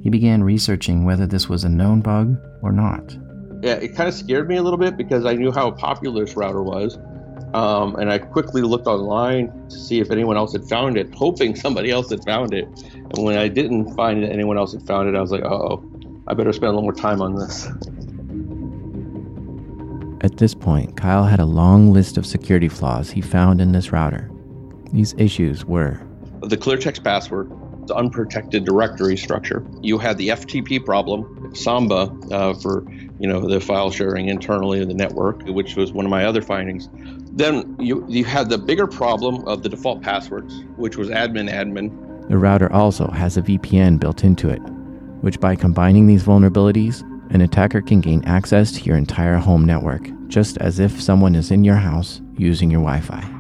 He 0.03 0.11
began 0.11 0.45
researching 0.45 1.05
whether 1.05 1.27
this 1.27 1.49
was 1.49 1.65
a 1.65 1.69
known 1.69 2.03
bug 2.03 2.37
or 2.63 2.73
not. 2.73 3.17
Yeah, 3.63 3.75
it 3.75 3.97
kind 3.97 4.09
of 4.09 4.15
scared 4.15 4.49
me 4.49 4.57
a 4.57 4.63
little 4.63 4.79
bit 4.79 4.99
because 4.99 5.25
I 5.25 5.35
knew 5.35 5.51
how 5.51 5.71
popular 5.71 6.25
this 6.25 6.37
router 6.37 6.63
was. 6.63 6.99
Um, 7.57 7.97
and 7.97 8.13
I 8.13 8.19
quickly 8.19 8.61
looked 8.61 8.87
online 8.87 9.51
to 9.71 9.79
see 9.79 9.99
if 9.99 10.11
anyone 10.11 10.37
else 10.37 10.53
had 10.53 10.69
found 10.69 10.99
it, 10.99 11.15
hoping 11.15 11.57
somebody 11.57 11.91
else 11.91 12.11
had 12.11 12.23
found 12.23 12.53
it. 12.53 12.69
And 12.93 13.25
when 13.25 13.39
I 13.39 13.49
didn't 13.49 13.95
find 13.95 14.23
it, 14.23 14.31
anyone 14.31 14.59
else 14.59 14.75
had 14.75 14.87
found 14.87 15.09
it, 15.09 15.15
I 15.17 15.23
was 15.23 15.31
like, 15.31 15.43
oh, 15.43 15.83
I 16.27 16.35
better 16.35 16.53
spend 16.53 16.65
a 16.65 16.73
little 16.73 16.83
more 16.83 16.93
time 16.93 17.23
on 17.23 17.35
this. 17.35 17.67
At 20.23 20.37
this 20.37 20.53
point, 20.53 20.99
Kyle 20.99 21.25
had 21.25 21.41
a 21.41 21.47
long 21.47 21.95
list 21.95 22.19
of 22.19 22.27
security 22.27 22.69
flaws 22.69 23.09
he 23.09 23.23
found 23.23 23.63
in 23.63 23.73
this 23.73 23.91
router. 23.91 24.31
These 24.93 25.15
issues 25.17 25.65
were 25.65 25.99
the 26.43 26.59
clear 26.59 26.77
text 26.77 27.03
password, 27.05 27.51
the 27.87 27.95
unprotected 27.95 28.65
directory 28.65 29.17
structure. 29.17 29.65
You 29.81 29.99
had 29.99 30.19
the 30.19 30.29
FTP 30.29 30.85
problem, 30.85 31.55
Samba 31.55 32.15
uh, 32.31 32.55
for 32.55 32.85
you 33.19 33.29
know 33.29 33.49
the 33.49 33.61
file 33.61 33.91
sharing 33.91 34.29
internally 34.29 34.81
in 34.81 34.89
the 34.89 34.95
network, 34.95 35.43
which 35.47 35.77
was 35.77 35.93
one 35.93 36.05
of 36.05 36.11
my 36.11 36.25
other 36.25 36.43
findings. 36.43 36.89
Then 37.33 37.77
you 37.79 38.05
you 38.09 38.25
had 38.25 38.49
the 38.49 38.59
bigger 38.59 38.87
problem 38.87 39.47
of 39.47 39.63
the 39.63 39.69
default 39.69 40.03
passwords, 40.03 40.65
which 40.77 40.97
was 40.97 41.09
admin 41.09 41.51
admin. 41.51 42.29
The 42.29 42.39
router 42.39 42.73
also 42.73 43.09
has 43.09 43.37
a 43.37 43.43
VPN 43.43 44.01
built 44.01 44.25
into 44.25 44.49
it, 44.49 44.61
which 45.21 45.39
by 45.41 45.55
combining 45.55 46.07
these 46.07 46.25
vulnerabilities, 46.25 47.03
an 47.33 47.41
attacker 47.41 47.81
can 47.81 48.01
gain 48.01 48.25
access 48.25 48.73
to 48.73 48.83
your 48.83 48.97
entire 48.97 49.37
home 49.37 49.65
network, 49.65 50.09
just 50.29 50.59
as 50.59 50.79
if 50.79 51.01
someone 51.01 51.35
is 51.35 51.51
in 51.51 51.65
your 51.65 51.77
house 51.77 52.21
using 52.37 52.71
your 52.71 52.81
Wi 52.81 53.01
Fi. 53.01 53.37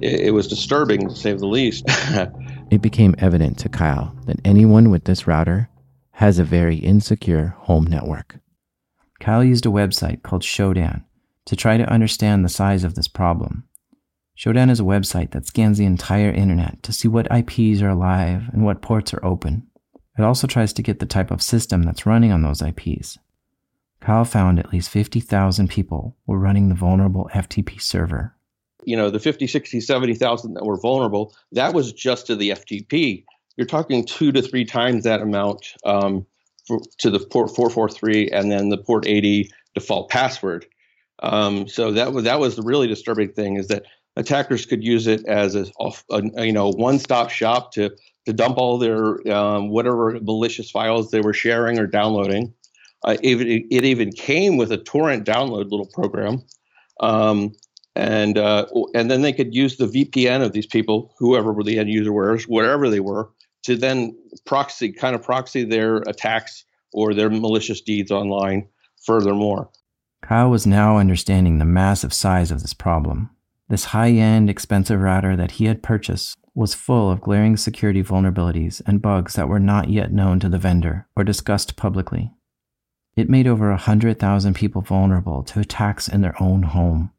It, 0.00 0.20
it 0.20 0.30
was 0.30 0.46
disturbing, 0.46 1.08
to 1.08 1.16
say 1.16 1.32
the 1.32 1.46
least. 1.46 1.84
it 2.70 2.82
became 2.82 3.14
evident 3.18 3.58
to 3.58 3.68
Kyle 3.68 4.14
that 4.26 4.40
anyone 4.44 4.90
with 4.90 5.04
this 5.04 5.26
router 5.26 5.68
has 6.12 6.38
a 6.38 6.44
very 6.44 6.76
insecure 6.76 7.54
home 7.58 7.84
network. 7.84 8.38
Kyle 9.20 9.42
used 9.42 9.66
a 9.66 9.70
website 9.70 10.22
called 10.22 10.42
Shodan 10.42 11.04
to 11.46 11.56
try 11.56 11.76
to 11.76 11.90
understand 11.90 12.44
the 12.44 12.48
size 12.48 12.84
of 12.84 12.94
this 12.94 13.08
problem. 13.08 13.64
Shodan 14.36 14.70
is 14.70 14.80
a 14.80 14.84
website 14.84 15.32
that 15.32 15.46
scans 15.46 15.78
the 15.78 15.84
entire 15.84 16.30
internet 16.30 16.82
to 16.84 16.92
see 16.92 17.08
what 17.08 17.26
IPs 17.32 17.82
are 17.82 17.88
alive 17.88 18.48
and 18.52 18.64
what 18.64 18.82
ports 18.82 19.12
are 19.12 19.24
open. 19.24 19.66
It 20.18 20.22
also 20.22 20.46
tries 20.46 20.72
to 20.74 20.82
get 20.82 21.00
the 21.00 21.06
type 21.06 21.30
of 21.30 21.42
system 21.42 21.82
that's 21.82 22.06
running 22.06 22.32
on 22.32 22.42
those 22.42 22.62
IPs. 22.62 23.18
Kyle 24.00 24.24
found 24.24 24.58
at 24.58 24.72
least 24.72 24.90
50,000 24.90 25.68
people 25.68 26.16
were 26.26 26.38
running 26.38 26.68
the 26.68 26.74
vulnerable 26.74 27.28
FTP 27.34 27.80
server. 27.80 28.36
You 28.88 28.96
know, 28.96 29.10
the 29.10 29.20
50, 29.20 29.46
60, 29.46 29.80
70,000 29.80 30.54
that 30.54 30.64
were 30.64 30.78
vulnerable, 30.80 31.36
that 31.52 31.74
was 31.74 31.92
just 31.92 32.26
to 32.26 32.36
the 32.36 32.50
FTP. 32.50 33.24
You're 33.56 33.66
talking 33.66 34.04
two 34.04 34.32
to 34.32 34.40
three 34.40 34.64
times 34.64 35.04
that 35.04 35.20
amount 35.20 35.74
um, 35.84 36.24
for, 36.66 36.80
to 36.98 37.10
the 37.10 37.18
port 37.18 37.54
443 37.54 38.30
and 38.30 38.50
then 38.50 38.68
the 38.68 38.78
port 38.78 39.06
80 39.06 39.50
default 39.74 40.08
password. 40.08 40.66
Um, 41.20 41.68
so 41.68 41.92
that 41.92 42.12
was 42.12 42.24
that 42.24 42.38
was 42.38 42.56
the 42.56 42.62
really 42.62 42.86
disturbing 42.86 43.32
thing 43.32 43.56
is 43.56 43.66
that 43.68 43.84
attackers 44.16 44.66
could 44.66 44.84
use 44.84 45.06
it 45.06 45.26
as 45.26 45.54
a, 45.54 45.66
a 46.10 46.44
you 46.44 46.52
know 46.52 46.70
one 46.70 46.98
stop 46.98 47.30
shop 47.30 47.72
to 47.72 47.90
to 48.26 48.32
dump 48.32 48.58
all 48.58 48.78
their 48.78 49.26
um, 49.32 49.70
whatever 49.70 50.18
malicious 50.22 50.70
files 50.70 51.10
they 51.10 51.20
were 51.20 51.32
sharing 51.32 51.78
or 51.78 51.86
downloading. 51.86 52.52
Uh, 53.04 53.16
it, 53.22 53.36
it, 53.70 53.84
even 53.84 54.10
came 54.10 54.56
with 54.56 54.72
a 54.72 54.76
torrent 54.76 55.24
download 55.24 55.70
little 55.70 55.86
program, 55.86 56.42
um, 56.98 57.52
and 57.98 58.38
uh, 58.38 58.64
and 58.94 59.10
then 59.10 59.22
they 59.22 59.32
could 59.32 59.54
use 59.54 59.76
the 59.76 59.86
VPN 59.86 60.42
of 60.42 60.52
these 60.52 60.66
people, 60.66 61.12
whoever 61.18 61.52
the 61.62 61.78
end 61.78 61.90
user 61.90 62.12
was, 62.12 62.44
whatever 62.44 62.88
they 62.88 63.00
were, 63.00 63.28
to 63.64 63.76
then 63.76 64.16
proxy 64.46 64.92
kind 64.92 65.16
of 65.16 65.22
proxy 65.22 65.64
their 65.64 65.96
attacks 65.98 66.64
or 66.92 67.12
their 67.12 67.28
malicious 67.28 67.80
deeds 67.80 68.12
online. 68.12 68.68
Furthermore, 69.04 69.68
Kyle 70.22 70.48
was 70.48 70.66
now 70.66 70.96
understanding 70.96 71.58
the 71.58 71.64
massive 71.64 72.14
size 72.14 72.50
of 72.50 72.62
this 72.62 72.72
problem. 72.72 73.30
This 73.68 73.86
high 73.86 74.12
end, 74.12 74.48
expensive 74.48 75.00
router 75.00 75.36
that 75.36 75.52
he 75.52 75.66
had 75.66 75.82
purchased 75.82 76.38
was 76.54 76.74
full 76.74 77.10
of 77.10 77.20
glaring 77.20 77.56
security 77.56 78.02
vulnerabilities 78.02 78.80
and 78.86 79.02
bugs 79.02 79.34
that 79.34 79.48
were 79.48 79.60
not 79.60 79.90
yet 79.90 80.12
known 80.12 80.40
to 80.40 80.48
the 80.48 80.58
vendor 80.58 81.06
or 81.16 81.24
discussed 81.24 81.76
publicly. 81.76 82.32
It 83.16 83.28
made 83.28 83.48
over 83.48 83.70
100,000 83.70 84.54
people 84.54 84.82
vulnerable 84.82 85.42
to 85.44 85.60
attacks 85.60 86.08
in 86.08 86.20
their 86.20 86.40
own 86.40 86.62
home. 86.62 87.10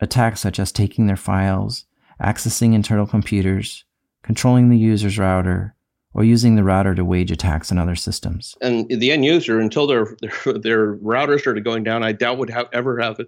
Attacks 0.00 0.40
such 0.40 0.58
as 0.58 0.72
taking 0.72 1.06
their 1.06 1.16
files, 1.16 1.84
accessing 2.22 2.74
internal 2.74 3.06
computers, 3.06 3.84
controlling 4.22 4.68
the 4.68 4.78
user's 4.78 5.18
router, 5.18 5.74
or 6.14 6.24
using 6.24 6.56
the 6.56 6.64
router 6.64 6.94
to 6.94 7.04
wage 7.04 7.30
attacks 7.30 7.70
on 7.70 7.78
other 7.78 7.94
systems. 7.94 8.56
And 8.60 8.88
the 8.88 9.12
end 9.12 9.24
user, 9.24 9.60
until 9.60 9.86
their 9.86 10.16
their, 10.20 10.52
their 10.58 10.92
router 10.94 11.38
started 11.38 11.64
going 11.64 11.84
down, 11.84 12.02
I 12.02 12.12
doubt 12.12 12.38
would 12.38 12.50
have, 12.50 12.68
ever 12.72 12.98
have 12.98 13.20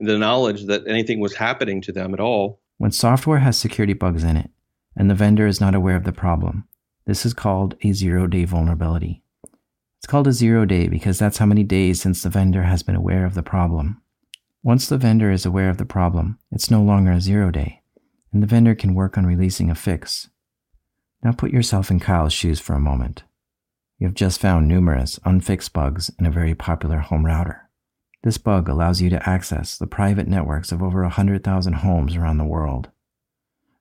the 0.00 0.18
knowledge 0.18 0.66
that 0.66 0.86
anything 0.86 1.20
was 1.20 1.34
happening 1.34 1.80
to 1.82 1.92
them 1.92 2.14
at 2.14 2.20
all. 2.20 2.60
When 2.78 2.92
software 2.92 3.38
has 3.38 3.58
security 3.58 3.92
bugs 3.92 4.22
in 4.22 4.36
it, 4.36 4.50
and 4.96 5.10
the 5.10 5.14
vendor 5.14 5.46
is 5.46 5.60
not 5.60 5.74
aware 5.74 5.96
of 5.96 6.04
the 6.04 6.12
problem, 6.12 6.66
this 7.06 7.26
is 7.26 7.34
called 7.34 7.74
a 7.82 7.92
zero 7.92 8.26
day 8.26 8.44
vulnerability. 8.44 9.22
It's 9.98 10.06
called 10.06 10.28
a 10.28 10.32
zero 10.32 10.64
day 10.64 10.88
because 10.88 11.18
that's 11.18 11.38
how 11.38 11.46
many 11.46 11.64
days 11.64 12.00
since 12.00 12.22
the 12.22 12.30
vendor 12.30 12.62
has 12.62 12.82
been 12.82 12.94
aware 12.94 13.24
of 13.24 13.34
the 13.34 13.42
problem. 13.42 14.00
Once 14.62 14.88
the 14.88 14.98
vendor 14.98 15.30
is 15.30 15.46
aware 15.46 15.70
of 15.70 15.78
the 15.78 15.84
problem, 15.84 16.38
it's 16.50 16.70
no 16.70 16.82
longer 16.82 17.12
a 17.12 17.20
zero 17.20 17.50
day, 17.50 17.82
and 18.32 18.42
the 18.42 18.46
vendor 18.46 18.74
can 18.74 18.94
work 18.94 19.16
on 19.16 19.26
releasing 19.26 19.70
a 19.70 19.74
fix 19.74 20.28
now 21.22 21.32
put 21.32 21.50
yourself 21.50 21.90
in 21.90 22.00
Kyle's 22.00 22.32
shoes 22.32 22.60
for 22.60 22.74
a 22.74 22.80
moment. 22.80 23.24
You 23.98 24.06
have 24.06 24.14
just 24.14 24.40
found 24.40 24.68
numerous 24.68 25.18
unfixed 25.24 25.72
bugs 25.72 26.10
in 26.18 26.26
a 26.26 26.30
very 26.30 26.54
popular 26.54 26.98
home 26.98 27.26
router. 27.26 27.68
This 28.22 28.38
bug 28.38 28.68
allows 28.68 29.00
you 29.00 29.10
to 29.10 29.28
access 29.28 29.76
the 29.76 29.86
private 29.86 30.28
networks 30.28 30.70
of 30.70 30.82
over 30.82 31.02
100,000 31.02 31.72
homes 31.72 32.16
around 32.16 32.38
the 32.38 32.44
world. 32.44 32.90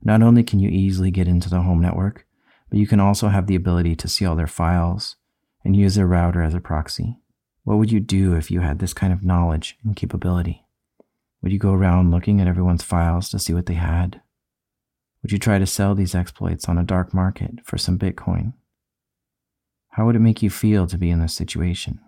Not 0.01 0.21
only 0.21 0.43
can 0.43 0.59
you 0.59 0.69
easily 0.69 1.11
get 1.11 1.27
into 1.27 1.49
the 1.49 1.61
home 1.61 1.81
network, 1.81 2.25
but 2.69 2.79
you 2.79 2.87
can 2.87 2.99
also 2.99 3.29
have 3.29 3.47
the 3.47 3.55
ability 3.55 3.95
to 3.95 4.07
see 4.07 4.25
all 4.25 4.35
their 4.35 4.47
files 4.47 5.15
and 5.63 5.75
use 5.75 5.95
their 5.95 6.07
router 6.07 6.41
as 6.41 6.53
a 6.53 6.59
proxy. 6.59 7.17
What 7.63 7.77
would 7.77 7.91
you 7.91 7.99
do 7.99 8.35
if 8.35 8.49
you 8.49 8.61
had 8.61 8.79
this 8.79 8.93
kind 8.93 9.11
of 9.11 9.23
knowledge 9.23 9.77
and 9.83 9.95
capability? 9.95 10.66
Would 11.41 11.51
you 11.51 11.59
go 11.59 11.73
around 11.73 12.11
looking 12.11 12.41
at 12.41 12.47
everyone's 12.47 12.83
files 12.83 13.29
to 13.29 13.39
see 13.39 13.53
what 13.53 13.67
they 13.67 13.75
had? 13.75 14.21
Would 15.21 15.31
you 15.31 15.39
try 15.39 15.59
to 15.59 15.65
sell 15.65 15.95
these 15.95 16.15
exploits 16.15 16.67
on 16.67 16.77
a 16.77 16.83
dark 16.83 17.13
market 17.13 17.59
for 17.63 17.77
some 17.77 17.97
Bitcoin? 17.97 18.53
How 19.89 20.05
would 20.05 20.15
it 20.15 20.19
make 20.19 20.41
you 20.41 20.49
feel 20.49 20.87
to 20.87 20.97
be 20.97 21.09
in 21.09 21.19
this 21.19 21.35
situation? 21.35 21.99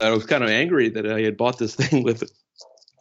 I 0.00 0.10
was 0.10 0.26
kind 0.26 0.44
of 0.44 0.50
angry 0.50 0.88
that 0.90 1.10
I 1.10 1.20
had 1.20 1.36
bought 1.36 1.58
this 1.58 1.74
thing 1.76 2.02
with 2.02 2.22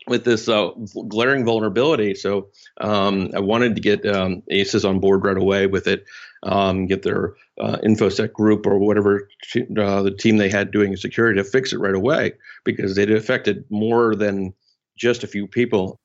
with 0.07 0.25
this 0.25 0.49
uh, 0.49 0.69
glaring 1.07 1.45
vulnerability. 1.45 2.15
So 2.15 2.49
um, 2.81 3.29
I 3.35 3.39
wanted 3.39 3.75
to 3.75 3.81
get 3.81 4.05
um, 4.07 4.41
ASUS 4.51 4.87
on 4.87 4.99
board 4.99 5.23
right 5.23 5.37
away 5.37 5.67
with 5.67 5.87
it, 5.87 6.03
um, 6.41 6.87
get 6.87 7.03
their 7.03 7.35
uh, 7.59 7.77
InfoSec 7.83 8.33
group 8.33 8.65
or 8.65 8.79
whatever 8.79 9.29
uh, 9.77 10.01
the 10.01 10.15
team 10.17 10.37
they 10.37 10.49
had 10.49 10.71
doing 10.71 10.95
security 10.95 11.37
to 11.37 11.43
fix 11.43 11.73
it 11.73 11.79
right 11.79 11.93
away 11.93 12.33
because 12.65 12.97
it 12.97 13.11
affected 13.11 13.65
more 13.69 14.15
than 14.15 14.53
just 14.99 15.23
a 15.23 15.27
few 15.27 15.47
people. 15.47 15.99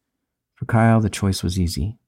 For 0.55 0.65
Kyle, 0.65 1.01
the 1.01 1.11
choice 1.11 1.43
was 1.43 1.59
easy. 1.59 1.99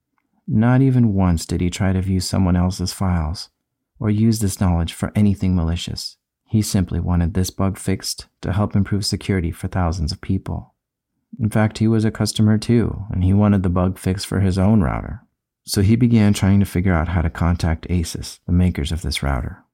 Not 0.49 0.81
even 0.81 1.13
once 1.13 1.45
did 1.45 1.61
he 1.61 1.69
try 1.69 1.93
to 1.93 2.01
view 2.01 2.21
someone 2.21 2.57
else's 2.57 2.93
files 2.93 3.51
or 3.99 4.09
use 4.09 4.39
this 4.39 4.61
knowledge 4.61 4.93
for 4.93 5.11
anything 5.15 5.57
malicious. 5.57 6.17
He 6.45 6.63
simply 6.63 7.01
wanted 7.01 7.35
this 7.35 7.51
bug 7.51 7.77
fixed 7.77 8.27
to 8.43 8.53
help 8.53 8.77
improve 8.77 9.05
security 9.05 9.51
for 9.51 9.67
thousands 9.67 10.13
of 10.13 10.21
people. 10.21 10.75
In 11.41 11.51
fact, 11.51 11.79
he 11.79 11.89
was 11.89 12.05
a 12.05 12.11
customer 12.13 12.57
too, 12.57 13.05
and 13.11 13.25
he 13.25 13.35
wanted 13.35 13.65
the 13.65 13.69
bug 13.69 13.99
fixed 13.99 14.29
for 14.29 14.41
his 14.41 14.57
own 14.57 14.81
router. 14.81 15.23
So 15.65 15.83
he 15.83 15.97
began 15.97 16.33
trying 16.33 16.61
to 16.61 16.67
figure 16.67 16.95
out 16.95 17.09
how 17.09 17.23
to 17.23 17.31
contact 17.31 17.89
ASUS, 17.89 18.39
the 18.47 18.53
makers 18.53 18.93
of 18.93 19.03
this 19.03 19.25
router. 19.25 19.65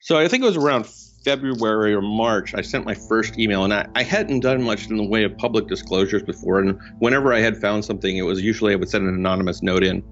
So 0.00 0.18
I 0.18 0.28
think 0.28 0.42
it 0.42 0.46
was 0.46 0.58
around 0.58 0.86
February 1.28 1.92
or 1.92 2.00
March, 2.00 2.54
I 2.54 2.62
sent 2.62 2.86
my 2.86 2.94
first 2.94 3.38
email, 3.38 3.62
and 3.62 3.74
I, 3.74 3.86
I, 3.94 4.02
hadn't 4.02 4.40
done 4.40 4.62
much 4.62 4.88
in 4.88 4.96
the 4.96 5.04
way 5.04 5.24
of 5.24 5.36
public 5.36 5.66
disclosures 5.66 6.22
before. 6.22 6.58
And 6.58 6.80
whenever 7.00 7.34
I 7.34 7.40
had 7.40 7.60
found 7.60 7.84
something, 7.84 8.16
it 8.16 8.22
was 8.22 8.40
usually 8.40 8.72
I 8.72 8.76
would 8.76 8.88
send 8.88 9.06
an 9.06 9.12
anonymous 9.12 9.62
note 9.62 9.84
in, 9.84 10.02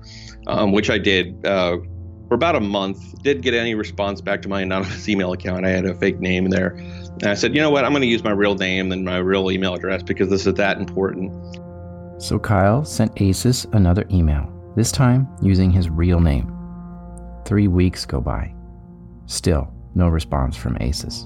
um, 0.47 0.73
which 0.73 0.91
I 0.91 0.99
did 0.99 1.35
uh, 1.47 1.79
for 2.29 2.35
about 2.35 2.55
a 2.55 2.61
month. 2.61 3.23
Did 3.23 3.41
get 3.41 3.55
any 3.55 3.75
response 3.75 4.21
back 4.21 4.43
to 4.43 4.49
my 4.51 4.61
anonymous 4.61 5.09
email 5.13 5.33
account. 5.33 5.65
I 5.65 5.71
had 5.71 5.87
a 5.87 5.95
fake 5.95 6.21
name 6.21 6.51
there, 6.51 6.77
and 6.77 7.25
I 7.25 7.33
said, 7.35 7.55
you 7.55 7.63
know 7.63 7.71
what, 7.71 7.87
I'm 7.87 7.93
going 7.93 8.03
to 8.03 8.09
use 8.09 8.23
my 8.23 8.33
real 8.33 8.55
name 8.55 8.93
and 8.93 9.03
my 9.03 9.17
real 9.17 9.51
email 9.51 9.73
address 9.73 10.03
because 10.03 10.29
this 10.29 10.47
is 10.47 10.53
that 10.55 10.77
important. 10.77 11.33
So 12.19 12.39
Kyle 12.39 12.85
sent 12.85 13.15
ASUS 13.15 13.73
another 13.75 14.05
email, 14.11 14.53
this 14.77 14.93
time 14.93 15.27
using 15.41 15.71
his 15.71 15.89
real 15.89 16.21
name. 16.21 16.53
Three 17.47 17.69
weeks 17.69 18.05
go 18.05 18.21
by. 18.21 18.53
Still, 19.25 19.73
no 19.97 20.09
response 20.09 20.57
from 20.57 20.77
ASUS. 20.77 21.25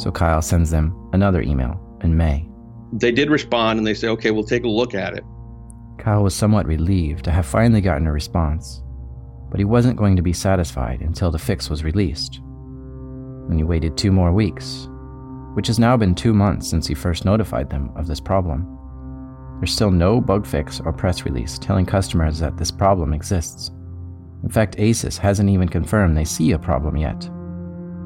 So 0.00 0.10
Kyle 0.10 0.42
sends 0.42 0.70
them 0.70 0.94
another 1.12 1.42
email 1.42 1.80
in 2.02 2.16
May. 2.16 2.48
They 2.92 3.12
did 3.12 3.30
respond 3.30 3.78
and 3.78 3.86
they 3.86 3.94
say, 3.94 4.08
okay, 4.08 4.30
we'll 4.30 4.44
take 4.44 4.64
a 4.64 4.68
look 4.68 4.94
at 4.94 5.14
it. 5.14 5.24
Kyle 5.98 6.22
was 6.22 6.34
somewhat 6.34 6.66
relieved 6.66 7.24
to 7.24 7.30
have 7.30 7.46
finally 7.46 7.80
gotten 7.80 8.06
a 8.06 8.12
response, 8.12 8.82
but 9.50 9.60
he 9.60 9.64
wasn't 9.64 9.96
going 9.96 10.16
to 10.16 10.22
be 10.22 10.32
satisfied 10.32 11.00
until 11.00 11.30
the 11.30 11.38
fix 11.38 11.70
was 11.70 11.84
released. 11.84 12.40
And 13.48 13.58
he 13.58 13.64
waited 13.64 13.96
two 13.96 14.12
more 14.12 14.32
weeks, 14.32 14.88
which 15.54 15.66
has 15.68 15.78
now 15.78 15.96
been 15.96 16.14
two 16.14 16.34
months 16.34 16.68
since 16.68 16.86
he 16.86 16.94
first 16.94 17.24
notified 17.24 17.70
them 17.70 17.92
of 17.96 18.06
this 18.06 18.20
problem. 18.20 18.66
There's 19.58 19.72
still 19.72 19.90
no 19.90 20.20
bug 20.20 20.46
fix 20.46 20.80
or 20.80 20.92
press 20.92 21.24
release 21.24 21.58
telling 21.58 21.86
customers 21.86 22.40
that 22.40 22.56
this 22.56 22.70
problem 22.70 23.14
exists. 23.14 23.70
In 24.42 24.48
fact, 24.48 24.76
ASUS 24.76 25.18
hasn't 25.18 25.48
even 25.48 25.68
confirmed 25.68 26.16
they 26.16 26.24
see 26.24 26.52
a 26.52 26.58
problem 26.58 26.96
yet. 26.96 27.30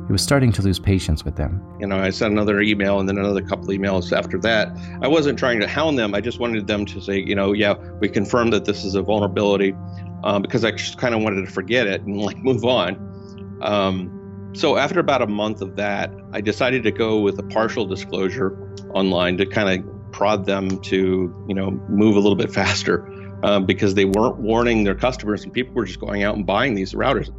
He 0.06 0.12
was 0.12 0.22
starting 0.22 0.52
to 0.52 0.62
lose 0.62 0.78
patience 0.78 1.24
with 1.24 1.34
them. 1.34 1.60
You 1.80 1.86
know, 1.86 1.98
I 1.98 2.10
sent 2.10 2.30
another 2.30 2.60
email 2.60 3.00
and 3.00 3.08
then 3.08 3.18
another 3.18 3.42
couple 3.42 3.66
emails 3.68 4.16
after 4.16 4.38
that. 4.40 4.68
I 5.02 5.08
wasn't 5.08 5.38
trying 5.38 5.58
to 5.60 5.66
hound 5.66 5.98
them. 5.98 6.14
I 6.14 6.20
just 6.20 6.38
wanted 6.38 6.68
them 6.68 6.86
to 6.86 7.00
say, 7.00 7.18
you 7.18 7.34
know, 7.34 7.52
yeah, 7.52 7.74
we 8.00 8.08
confirmed 8.08 8.52
that 8.52 8.66
this 8.66 8.84
is 8.84 8.94
a 8.94 9.02
vulnerability 9.02 9.74
um, 10.22 10.42
because 10.42 10.64
I 10.64 10.70
just 10.70 10.98
kind 10.98 11.14
of 11.14 11.22
wanted 11.22 11.44
to 11.44 11.50
forget 11.50 11.88
it 11.88 12.02
and 12.02 12.20
like 12.20 12.38
move 12.38 12.64
on. 12.64 13.58
Um, 13.62 14.52
so 14.54 14.76
after 14.76 15.00
about 15.00 15.22
a 15.22 15.26
month 15.26 15.60
of 15.60 15.74
that, 15.76 16.12
I 16.32 16.40
decided 16.40 16.82
to 16.84 16.92
go 16.92 17.20
with 17.20 17.38
a 17.38 17.42
partial 17.42 17.84
disclosure 17.86 18.56
online 18.94 19.38
to 19.38 19.46
kind 19.46 19.80
of 19.84 20.12
prod 20.12 20.46
them 20.46 20.80
to, 20.82 21.44
you 21.48 21.54
know, 21.54 21.72
move 21.88 22.14
a 22.14 22.20
little 22.20 22.36
bit 22.36 22.52
faster 22.54 23.10
um, 23.42 23.66
because 23.66 23.94
they 23.94 24.04
weren't 24.04 24.36
warning 24.36 24.84
their 24.84 24.94
customers 24.94 25.44
and 25.44 25.52
people 25.52 25.74
were 25.74 25.84
just 25.84 26.00
going 26.00 26.22
out 26.22 26.36
and 26.36 26.46
buying 26.46 26.74
these 26.74 26.94
routers. 26.94 27.32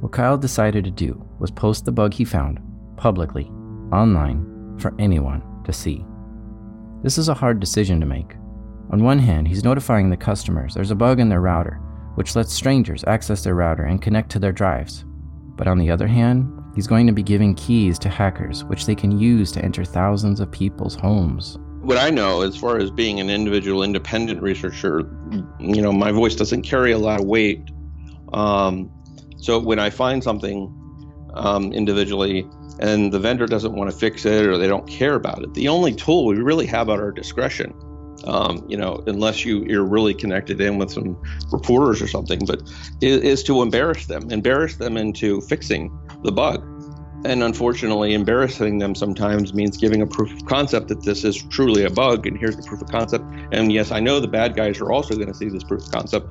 What 0.00 0.12
Kyle 0.12 0.38
decided 0.38 0.84
to 0.84 0.90
do 0.90 1.26
was 1.38 1.50
post 1.50 1.84
the 1.84 1.92
bug 1.92 2.14
he 2.14 2.24
found 2.24 2.60
publicly, 2.96 3.44
online, 3.92 4.76
for 4.78 4.94
anyone 4.98 5.42
to 5.64 5.72
see. 5.72 6.04
This 7.02 7.16
is 7.16 7.28
a 7.28 7.34
hard 7.34 7.60
decision 7.60 8.00
to 8.00 8.06
make. 8.06 8.34
On 8.90 9.04
one 9.04 9.18
hand, 9.18 9.46
he's 9.46 9.64
notifying 9.64 10.10
the 10.10 10.16
customers 10.16 10.74
there's 10.74 10.90
a 10.90 10.96
bug 10.96 11.20
in 11.20 11.28
their 11.28 11.40
router, 11.40 11.80
which 12.14 12.34
lets 12.34 12.52
strangers 12.52 13.04
access 13.06 13.44
their 13.44 13.54
router 13.54 13.84
and 13.84 14.02
connect 14.02 14.30
to 14.30 14.38
their 14.38 14.52
drives. 14.52 15.04
But 15.56 15.68
on 15.68 15.78
the 15.78 15.90
other 15.90 16.06
hand, 16.06 16.50
he's 16.74 16.86
going 16.86 17.06
to 17.06 17.12
be 17.12 17.22
giving 17.22 17.54
keys 17.54 17.98
to 18.00 18.08
hackers, 18.08 18.64
which 18.64 18.86
they 18.86 18.94
can 18.94 19.18
use 19.18 19.52
to 19.52 19.64
enter 19.64 19.84
thousands 19.84 20.40
of 20.40 20.50
people's 20.50 20.94
homes 20.94 21.58
what 21.88 21.96
I 21.96 22.10
know, 22.10 22.42
as 22.42 22.54
far 22.54 22.76
as 22.76 22.90
being 22.90 23.18
an 23.18 23.30
individual 23.30 23.82
independent 23.82 24.42
researcher, 24.42 25.08
you 25.58 25.80
know, 25.80 25.90
my 25.90 26.12
voice 26.12 26.34
doesn't 26.34 26.60
carry 26.60 26.92
a 26.92 26.98
lot 26.98 27.18
of 27.18 27.24
weight. 27.24 27.66
Um, 28.34 28.90
so 29.38 29.58
when 29.58 29.78
I 29.78 29.88
find 29.88 30.22
something 30.22 30.70
um, 31.32 31.72
individually 31.72 32.46
and 32.78 33.10
the 33.10 33.18
vendor 33.18 33.46
doesn't 33.46 33.72
want 33.72 33.90
to 33.90 33.96
fix 33.96 34.26
it 34.26 34.44
or 34.44 34.58
they 34.58 34.66
don't 34.66 34.86
care 34.86 35.14
about 35.14 35.42
it, 35.42 35.54
the 35.54 35.68
only 35.68 35.94
tool 35.94 36.26
we 36.26 36.36
really 36.36 36.66
have 36.66 36.90
at 36.90 37.00
our 37.00 37.10
discretion, 37.10 37.72
um, 38.24 38.66
you 38.68 38.76
know, 38.76 39.02
unless 39.06 39.46
you, 39.46 39.64
you're 39.64 39.86
really 39.86 40.12
connected 40.12 40.60
in 40.60 40.76
with 40.76 40.90
some 40.90 41.18
reporters 41.50 42.02
or 42.02 42.06
something, 42.06 42.40
but 42.46 42.60
is, 43.00 43.22
is 43.22 43.42
to 43.44 43.62
embarrass 43.62 44.04
them, 44.04 44.30
embarrass 44.30 44.76
them 44.76 44.98
into 44.98 45.40
fixing 45.40 45.98
the 46.22 46.32
bug. 46.32 46.62
And 47.24 47.42
unfortunately, 47.42 48.14
embarrassing 48.14 48.78
them 48.78 48.94
sometimes 48.94 49.52
means 49.52 49.76
giving 49.76 50.02
a 50.02 50.06
proof 50.06 50.32
of 50.32 50.46
concept 50.46 50.88
that 50.88 51.02
this 51.02 51.24
is 51.24 51.42
truly 51.44 51.84
a 51.84 51.90
bug, 51.90 52.26
and 52.26 52.38
here's 52.38 52.56
the 52.56 52.62
proof 52.62 52.80
of 52.80 52.88
concept. 52.88 53.24
And 53.52 53.72
yes, 53.72 53.90
I 53.90 53.98
know 53.98 54.20
the 54.20 54.28
bad 54.28 54.54
guys 54.54 54.80
are 54.80 54.92
also 54.92 55.14
going 55.14 55.28
to 55.28 55.34
see 55.34 55.48
this 55.48 55.64
proof 55.64 55.84
of 55.84 55.90
concept, 55.90 56.28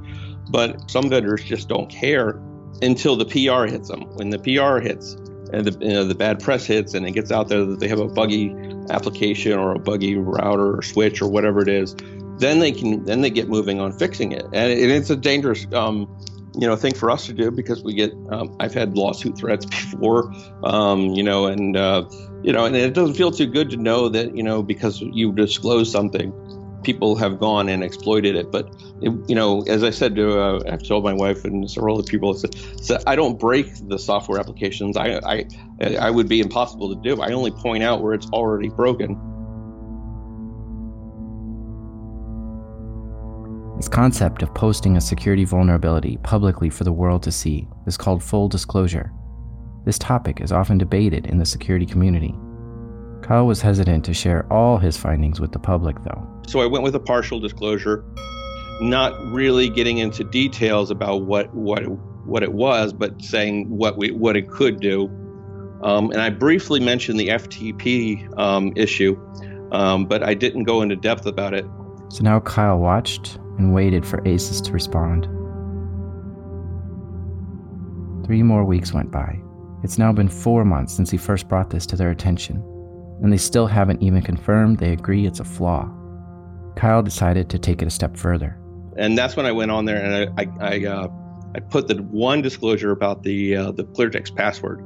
but 0.50 0.90
some 0.90 1.10
vendors 1.10 1.44
just 1.44 1.68
don't 1.68 1.90
care 1.90 2.42
until 2.82 3.18
the 3.18 3.26
PR 3.26 3.66
hits 3.66 3.90
them. 3.90 4.04
When 4.16 4.30
the 4.30 4.40
PR 4.40 4.80
hits 4.80 5.14
and 5.52 5.66
the, 5.66 5.86
you 5.86 5.94
know, 5.94 6.06
the 6.06 6.16
bad 6.16 6.42
press 6.42 6.66
hits 6.66 6.94
and 6.94 7.06
it 7.06 7.12
gets 7.12 7.32
out 7.32 7.50
there 7.50 7.66
that 7.66 7.80
they 7.80 7.88
have 7.88 8.00
a 8.00 8.08
buggy 8.08 8.56
application 8.90 9.54
or 9.54 9.74
a 9.74 9.80
buggy 9.80 10.16
router 10.16 10.78
or 10.78 10.82
switch 10.82 11.22
or 11.22 11.30
whatever 11.30 11.62
it 11.62 11.68
is, 11.68 11.96
then 12.38 12.60
they 12.60 12.72
can 12.72 13.04
then 13.04 13.22
they 13.22 13.30
get 13.30 13.50
moving 13.50 13.80
on 13.80 13.92
fixing 13.92 14.32
it. 14.32 14.46
And 14.54 14.72
it, 14.72 14.90
it's 14.90 15.10
a 15.10 15.16
dangerous 15.16 15.66
um, 15.74 16.08
you 16.58 16.68
know 16.68 16.76
thing 16.76 16.94
for 16.94 17.10
us 17.12 17.26
to 17.28 17.34
do 17.34 17.52
because 17.52 17.84
we 17.84 17.94
get 17.94 18.14
um, 18.32 18.56
I've 18.60 18.74
had 18.74 18.98
lawsuit 18.98 19.38
threats 19.38 19.66
before, 19.92 20.32
um, 20.64 21.10
you 21.10 21.24
know, 21.24 21.46
and 21.46 21.78
uh, 21.78 22.06
you 22.44 22.52
know, 22.52 22.66
and 22.66 22.76
it 22.76 22.94
doesn't 22.94 23.16
feel 23.16 23.32
too 23.32 23.48
good 23.48 23.70
to 23.72 23.78
know 23.78 24.10
that 24.10 24.36
you 24.36 24.44
know 24.44 24.64
because 24.64 25.02
you 25.02 25.32
disclose 25.34 25.92
something 25.92 26.34
people 26.84 27.16
have 27.16 27.40
gone 27.40 27.68
and 27.68 27.84
exploited 27.84 28.36
it. 28.36 28.52
But 28.52 28.74
it, 29.02 29.12
you 29.28 29.36
know, 29.36 29.62
as 29.64 29.84
I 29.84 29.90
said 29.90 30.16
to 30.16 30.40
uh, 30.40 30.64
I've 30.72 30.84
told 30.84 31.04
my 31.04 31.14
wife 31.14 31.44
and 31.44 31.70
several 31.70 31.98
other 31.98 32.08
people, 32.08 32.34
said, 32.34 32.56
so 32.82 32.98
I 33.06 33.16
don't 33.16 33.40
break 33.40 33.68
the 33.88 34.00
software 34.00 34.40
applications. 34.40 34.98
I, 34.98 35.20
I 35.26 35.46
I 36.00 36.10
would 36.10 36.28
be 36.28 36.40
impossible 36.40 36.96
to 36.96 37.02
do. 37.02 37.22
I 37.22 37.32
only 37.32 37.52
point 37.52 37.84
out 37.84 38.02
where 38.02 38.14
it's 38.14 38.28
already 38.28 38.70
broken. 38.70 39.20
This 43.78 43.88
concept 43.88 44.42
of 44.42 44.52
posting 44.56 44.98
a 44.98 45.02
security 45.02 45.46
vulnerability 45.46 46.18
publicly 46.24 46.68
for 46.68 46.84
the 46.84 46.92
world 46.92 47.22
to 47.22 47.32
see 47.32 47.68
is 47.86 47.96
called 47.96 48.24
full 48.24 48.48
disclosure. 48.48 49.14
This 49.86 50.00
topic 50.00 50.42
is 50.42 50.52
often 50.52 50.80
debated 50.80 51.28
in 51.28 51.38
the 51.38 51.46
security 51.46 51.86
community. 51.86 52.34
Kyle 53.22 53.46
was 53.46 53.62
hesitant 53.62 54.04
to 54.06 54.16
share 54.16 54.52
all 54.52 54.80
his 54.80 54.98
findings 54.98 55.40
with 55.40 55.52
the 55.52 55.60
public, 55.60 55.96
though. 56.04 56.28
So 56.48 56.60
I 56.60 56.66
went 56.66 56.84
with 56.84 56.96
a 56.96 57.00
partial 57.00 57.40
disclosure, 57.40 58.04
not 58.82 59.14
really 59.32 59.70
getting 59.70 60.00
into 60.00 60.24
details 60.24 60.90
about 60.90 61.26
what 61.26 61.54
what 61.54 61.84
what 62.26 62.42
it 62.42 62.54
was, 62.54 62.94
but 62.94 63.22
saying 63.22 63.70
what 63.70 63.96
we 63.96 64.10
what 64.10 64.36
it 64.36 64.50
could 64.50 64.80
do. 64.80 65.06
Um, 65.84 66.10
and 66.10 66.20
I 66.20 66.32
briefly 66.32 66.80
mentioned 66.80 67.20
the 67.20 67.28
FTP 67.28 68.40
um, 68.40 68.74
issue, 68.76 69.16
um, 69.72 70.08
but 70.08 70.24
I 70.24 70.34
didn't 70.34 70.64
go 70.64 70.82
into 70.82 70.96
depth 70.96 71.28
about 71.28 71.54
it. 71.54 71.66
So 72.10 72.24
now 72.24 72.40
Kyle 72.40 72.80
watched 72.80 73.38
and 73.58 73.74
waited 73.74 74.06
for 74.06 74.22
ASUS 74.22 74.64
to 74.66 74.72
respond. 74.72 75.26
Three 78.26 78.44
more 78.44 78.64
weeks 78.64 78.94
went 78.94 79.12
by. 79.12 79.40
It's 79.84 79.98
now 79.98 80.12
been 80.12 80.30
four 80.30 80.66
months 80.66 80.94
since 80.94 81.10
he 81.10 81.18
first 81.18 81.48
brought 81.48 81.70
this 81.70 81.86
to 81.88 81.96
their 81.96 82.12
attention, 82.12 82.58
and 83.22 83.32
they 83.32 83.38
still 83.38 83.68
haven't 83.68 84.02
even 84.02 84.22
confirmed 84.22 84.80
they 84.80 84.92
agree 84.92 85.26
it's 85.26 85.40
a 85.40 85.46
flaw. 85.46 85.90
Kyle 86.76 87.02
decided 87.02 87.50
to 87.50 87.60
take 87.60 87.82
it 87.82 87.88
a 87.88 87.92
step 87.92 88.18
further. 88.18 88.58
And 88.98 89.18
that's 89.18 89.36
when 89.36 89.46
I 89.46 89.52
went 89.52 89.72
on 89.72 89.86
there 89.86 90.04
and 90.04 90.32
I, 90.38 90.44
I, 90.44 90.76
I, 90.76 90.86
uh, 90.86 91.08
I 91.56 91.60
put 91.60 91.88
the 91.88 91.96
one 92.04 92.42
disclosure 92.42 92.92
about 92.92 93.24
the 93.24 93.56
uh, 93.56 93.72
the 93.72 93.84
ClearText 93.84 94.36
password, 94.36 94.80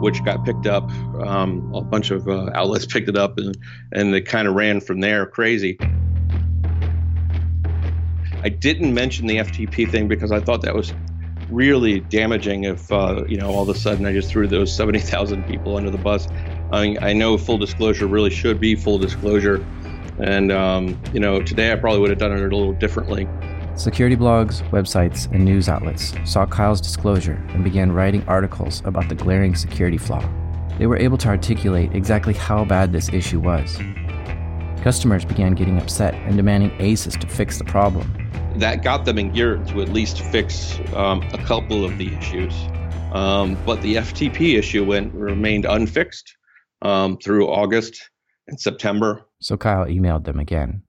which 0.00 0.24
got 0.24 0.44
picked 0.44 0.66
up. 0.66 0.90
Um, 1.24 1.72
a 1.74 1.82
bunch 1.82 2.10
of 2.10 2.26
uh, 2.26 2.50
outlets 2.54 2.86
picked 2.86 3.08
it 3.08 3.16
up, 3.16 3.38
and 3.38 3.56
and 3.92 4.14
it 4.14 4.22
kind 4.22 4.48
of 4.48 4.54
ran 4.54 4.80
from 4.80 5.00
there 5.00 5.26
crazy. 5.26 5.78
I 8.44 8.48
didn't 8.48 8.92
mention 8.92 9.26
the 9.26 9.36
FTP 9.36 9.88
thing 9.88 10.08
because 10.08 10.32
I 10.32 10.40
thought 10.40 10.62
that 10.62 10.74
was 10.74 10.92
really 11.48 12.00
damaging 12.00 12.64
if 12.64 12.90
uh, 12.90 13.24
you 13.28 13.36
know 13.36 13.50
all 13.50 13.62
of 13.62 13.68
a 13.68 13.78
sudden 13.78 14.04
I 14.04 14.12
just 14.12 14.30
threw 14.30 14.48
those 14.48 14.74
70,000 14.76 15.44
people 15.44 15.76
under 15.76 15.90
the 15.90 15.98
bus. 15.98 16.26
I, 16.72 16.96
I 17.00 17.12
know 17.12 17.38
full 17.38 17.58
disclosure 17.58 18.06
really 18.06 18.30
should 18.30 18.58
be 18.58 18.74
full 18.74 18.98
disclosure, 18.98 19.64
and 20.18 20.50
um, 20.50 21.00
you 21.12 21.20
know 21.20 21.40
today 21.40 21.70
I 21.72 21.76
probably 21.76 22.00
would 22.00 22.10
have 22.10 22.18
done 22.18 22.32
it 22.32 22.40
a 22.40 22.42
little 22.42 22.72
differently. 22.72 23.28
Security 23.76 24.16
blogs, 24.16 24.68
websites, 24.70 25.30
and 25.32 25.44
news 25.44 25.68
outlets 25.68 26.12
saw 26.24 26.44
Kyle's 26.44 26.80
disclosure 26.80 27.42
and 27.50 27.64
began 27.64 27.92
writing 27.92 28.22
articles 28.26 28.82
about 28.84 29.08
the 29.08 29.14
glaring 29.14 29.54
security 29.54 29.96
flaw. 29.96 30.22
They 30.78 30.86
were 30.86 30.98
able 30.98 31.16
to 31.18 31.28
articulate 31.28 31.94
exactly 31.94 32.34
how 32.34 32.64
bad 32.64 32.92
this 32.92 33.08
issue 33.10 33.40
was. 33.40 33.78
Customers 34.82 35.24
began 35.24 35.54
getting 35.54 35.78
upset 35.78 36.14
and 36.14 36.36
demanding 36.36 36.70
ASUS 36.78 37.18
to 37.18 37.26
fix 37.26 37.56
the 37.56 37.64
problem 37.64 38.21
that 38.56 38.82
got 38.82 39.04
them 39.04 39.18
in 39.18 39.32
gear 39.32 39.56
to 39.56 39.82
at 39.82 39.88
least 39.88 40.20
fix 40.20 40.78
um, 40.94 41.22
a 41.32 41.38
couple 41.38 41.84
of 41.84 41.98
the 41.98 42.12
issues. 42.14 42.54
Um, 43.12 43.58
but 43.66 43.82
the 43.82 43.96
FTP 43.96 44.58
issue 44.58 44.84
went 44.84 45.12
remained 45.14 45.66
unfixed 45.66 46.34
um, 46.80 47.18
through 47.18 47.48
August 47.48 48.10
and 48.48 48.58
September. 48.58 49.22
So 49.40 49.56
Kyle 49.56 49.86
emailed 49.86 50.24
them 50.24 50.38
again. 50.38 50.82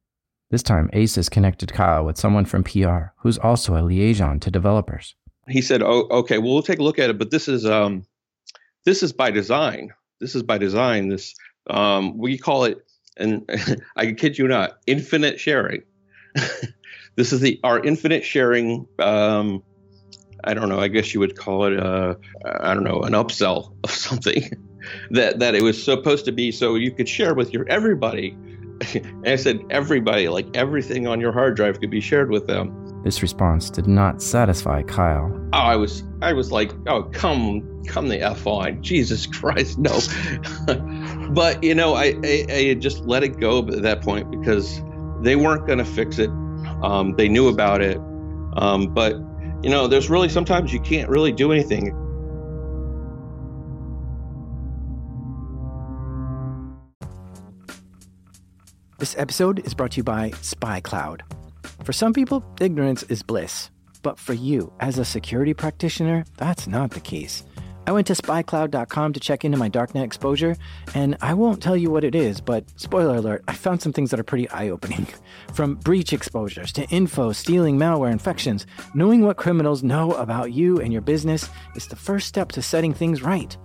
This 0.50 0.64
time, 0.64 0.90
ASUS 0.94 1.32
connected 1.32 1.74
Kyle 1.74 2.06
with 2.06 2.18
someone 2.18 2.46
from 2.46 2.64
PR 2.64 3.12
who's 3.18 3.38
also 3.40 3.76
a 3.76 3.82
liaison 3.82 4.40
to 4.42 4.52
developers. 4.52 5.16
He 5.50 5.62
said, 5.62 5.82
"Oh, 5.82 6.08
okay, 6.12 6.38
well, 6.38 6.54
we'll 6.54 6.64
take 6.64 6.80
a 6.80 6.84
look 6.84 7.00
at 7.00 7.10
it, 7.10 7.18
but 7.18 7.32
this 7.32 7.48
is 7.48 7.66
um, 7.66 8.04
this 8.86 9.04
is 9.04 9.12
by 9.12 9.32
design. 9.32 9.90
This 10.20 10.36
is 10.36 10.44
by 10.44 10.58
design. 10.58 11.10
This 11.10 11.34
um, 11.70 12.18
we 12.18 12.38
call 12.38 12.66
it, 12.66 12.86
and 13.18 13.50
I 13.96 14.12
kid 14.14 14.38
you 14.38 14.48
not, 14.48 14.78
infinite 14.88 15.40
sharing." 15.40 15.82
This 17.16 17.32
is 17.32 17.42
the 17.42 17.60
our 17.64 17.84
infinite 17.84 18.24
sharing. 18.24 18.88
Um, 19.00 19.64
I 20.44 20.54
don't 20.54 20.68
know. 20.68 20.80
I 20.80 20.88
guess 20.88 21.14
you 21.14 21.20
would 21.22 21.38
call 21.38 21.66
it 21.66 21.74
a, 21.74 22.18
I 22.46 22.74
don't 22.74 22.84
know, 22.84 23.02
an 23.02 23.14
upsell 23.14 23.74
of 23.84 23.92
something. 23.92 24.50
that 25.12 25.40
that 25.40 25.56
it 25.56 25.62
was 25.62 25.82
supposed 25.82 26.26
to 26.26 26.32
be 26.32 26.52
so 26.52 26.76
you 26.76 26.92
could 26.92 27.08
share 27.08 27.34
with 27.34 27.54
your 27.54 27.68
everybody. 27.70 28.36
and 28.94 29.26
I 29.28 29.36
said 29.36 29.62
everybody, 29.70 30.28
like 30.28 30.48
everything 30.56 31.08
on 31.08 31.22
your 31.22 31.32
hard 31.32 31.56
drive 31.56 31.80
could 31.80 31.92
be 31.92 32.02
shared 32.02 32.30
with 32.30 32.48
them. 32.48 32.80
This 33.04 33.22
response 33.22 33.70
did 33.70 33.86
not 33.86 34.22
satisfy 34.22 34.82
Kyle. 34.84 35.30
Oh, 35.54 35.58
I 35.58 35.76
was 35.76 36.04
I 36.22 36.34
was 36.34 36.52
like, 36.52 36.72
oh 36.88 37.04
come 37.04 37.84
come 37.86 38.08
the 38.08 38.22
f 38.22 38.48
on, 38.48 38.82
Jesus 38.82 39.26
Christ, 39.26 39.78
no. 39.78 40.00
but 41.32 41.64
you 41.64 41.76
know, 41.76 41.94
I, 41.94 42.16
I 42.24 42.46
I 42.50 42.74
just 42.74 43.06
let 43.06 43.24
it 43.24 43.40
go 43.40 43.60
at 43.60 43.82
that 43.84 44.02
point 44.02 44.32
because 44.32 44.82
they 45.22 45.36
weren't 45.36 45.66
going 45.68 45.80
to 45.80 45.86
fix 45.86 46.18
it 46.18 46.30
um, 46.84 47.16
they 47.16 47.28
knew 47.28 47.48
about 47.48 47.82
it, 47.82 47.98
um, 48.58 48.94
but 48.94 49.14
you 49.64 49.70
know, 49.70 49.88
there's 49.88 50.10
really 50.10 50.30
sometimes 50.30 50.74
you 50.74 50.80
can't 50.80 51.10
really 51.10 51.32
do 51.32 51.52
anything. 51.52 51.98
This 59.00 59.18
episode 59.18 59.66
is 59.66 59.74
brought 59.74 59.92
to 59.92 59.98
you 59.98 60.04
by 60.04 60.30
SpyCloud. 60.30 61.22
For 61.84 61.92
some 61.92 62.14
people, 62.14 62.44
ignorance 62.62 63.04
is 63.04 63.24
bliss. 63.24 63.70
But 64.02 64.20
for 64.20 64.34
you, 64.34 64.72
as 64.80 64.98
a 64.98 65.06
security 65.06 65.54
practitioner, 65.54 66.26
that's 66.38 66.68
not 66.68 66.92
the 66.92 67.00
case. 67.00 67.44
I 67.86 67.92
went 67.92 68.08
to 68.08 68.14
spycloud.com 68.14 69.12
to 69.14 69.20
check 69.20 69.44
into 69.44 69.58
my 69.58 69.70
darknet 69.70 70.04
exposure, 70.06 70.56
and 70.96 71.18
I 71.22 71.34
won't 71.34 71.62
tell 71.62 71.76
you 71.76 71.92
what 71.92 72.06
it 72.06 72.16
is, 72.16 72.40
but 72.40 72.64
spoiler 72.80 73.18
alert, 73.18 73.44
I 73.48 73.54
found 73.54 73.82
some 73.82 73.92
things 73.92 74.10
that 74.12 74.20
are 74.22 74.24
pretty 74.24 74.50
eye 74.52 74.70
opening. 74.70 75.06
From 75.54 75.76
breach 75.76 76.14
exposures 76.14 76.72
to 76.74 76.88
info, 76.90 77.34
stealing, 77.34 77.78
malware, 77.78 78.12
infections, 78.12 78.66
knowing 78.94 79.22
what 79.22 79.36
criminals 79.36 79.84
know 79.84 80.14
about 80.14 80.54
you 80.54 80.80
and 80.80 80.94
your 80.94 81.02
business 81.02 81.50
is 81.76 81.88
the 81.88 81.98
first 81.98 82.28
step 82.28 82.54
to 82.54 82.62
setting 82.62 82.94
things 82.94 83.22
right. 83.22 83.58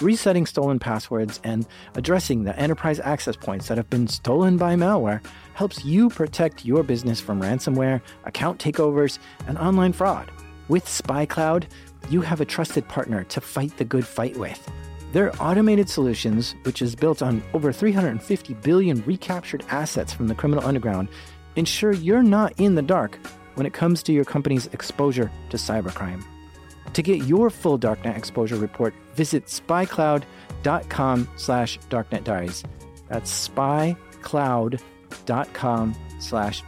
Resetting 0.00 0.46
stolen 0.46 0.78
passwords 0.78 1.40
and 1.42 1.66
addressing 1.94 2.44
the 2.44 2.56
enterprise 2.56 3.00
access 3.00 3.36
points 3.36 3.66
that 3.68 3.76
have 3.76 3.90
been 3.90 4.06
stolen 4.06 4.56
by 4.56 4.76
malware 4.76 5.24
helps 5.54 5.84
you 5.84 6.10
protect 6.10 6.64
your 6.64 6.84
business 6.84 7.20
from 7.20 7.40
ransomware, 7.40 8.00
account 8.24 8.60
takeovers, 8.60 9.18
and 9.48 9.58
online 9.58 9.92
fraud. 9.92 10.30
With 10.68 10.86
SpyCloud, 10.86 11.66
you 12.10 12.20
have 12.20 12.40
a 12.40 12.44
trusted 12.44 12.88
partner 12.88 13.24
to 13.24 13.40
fight 13.40 13.76
the 13.76 13.84
good 13.84 14.06
fight 14.06 14.36
with. 14.36 14.70
Their 15.12 15.32
automated 15.40 15.88
solutions, 15.88 16.54
which 16.64 16.82
is 16.82 16.96
built 16.96 17.22
on 17.22 17.42
over 17.52 17.72
350 17.72 18.54
billion 18.54 19.02
recaptured 19.04 19.64
assets 19.70 20.12
from 20.12 20.28
the 20.28 20.34
criminal 20.34 20.66
underground, 20.66 21.08
ensure 21.56 21.92
you're 21.92 22.22
not 22.22 22.52
in 22.58 22.74
the 22.74 22.82
dark 22.82 23.18
when 23.54 23.66
it 23.66 23.72
comes 23.72 24.02
to 24.02 24.12
your 24.12 24.24
company's 24.24 24.66
exposure 24.68 25.30
to 25.50 25.56
cybercrime. 25.56 26.24
To 26.92 27.02
get 27.02 27.26
your 27.26 27.50
full 27.50 27.78
darknet 27.78 28.16
exposure 28.16 28.56
report, 28.56 28.94
visit 29.14 29.46
spycloud.com 29.46 31.28
slash. 31.36 31.78
That's 33.08 33.48
spycloud.com 33.48 35.94
slash. 36.18 36.62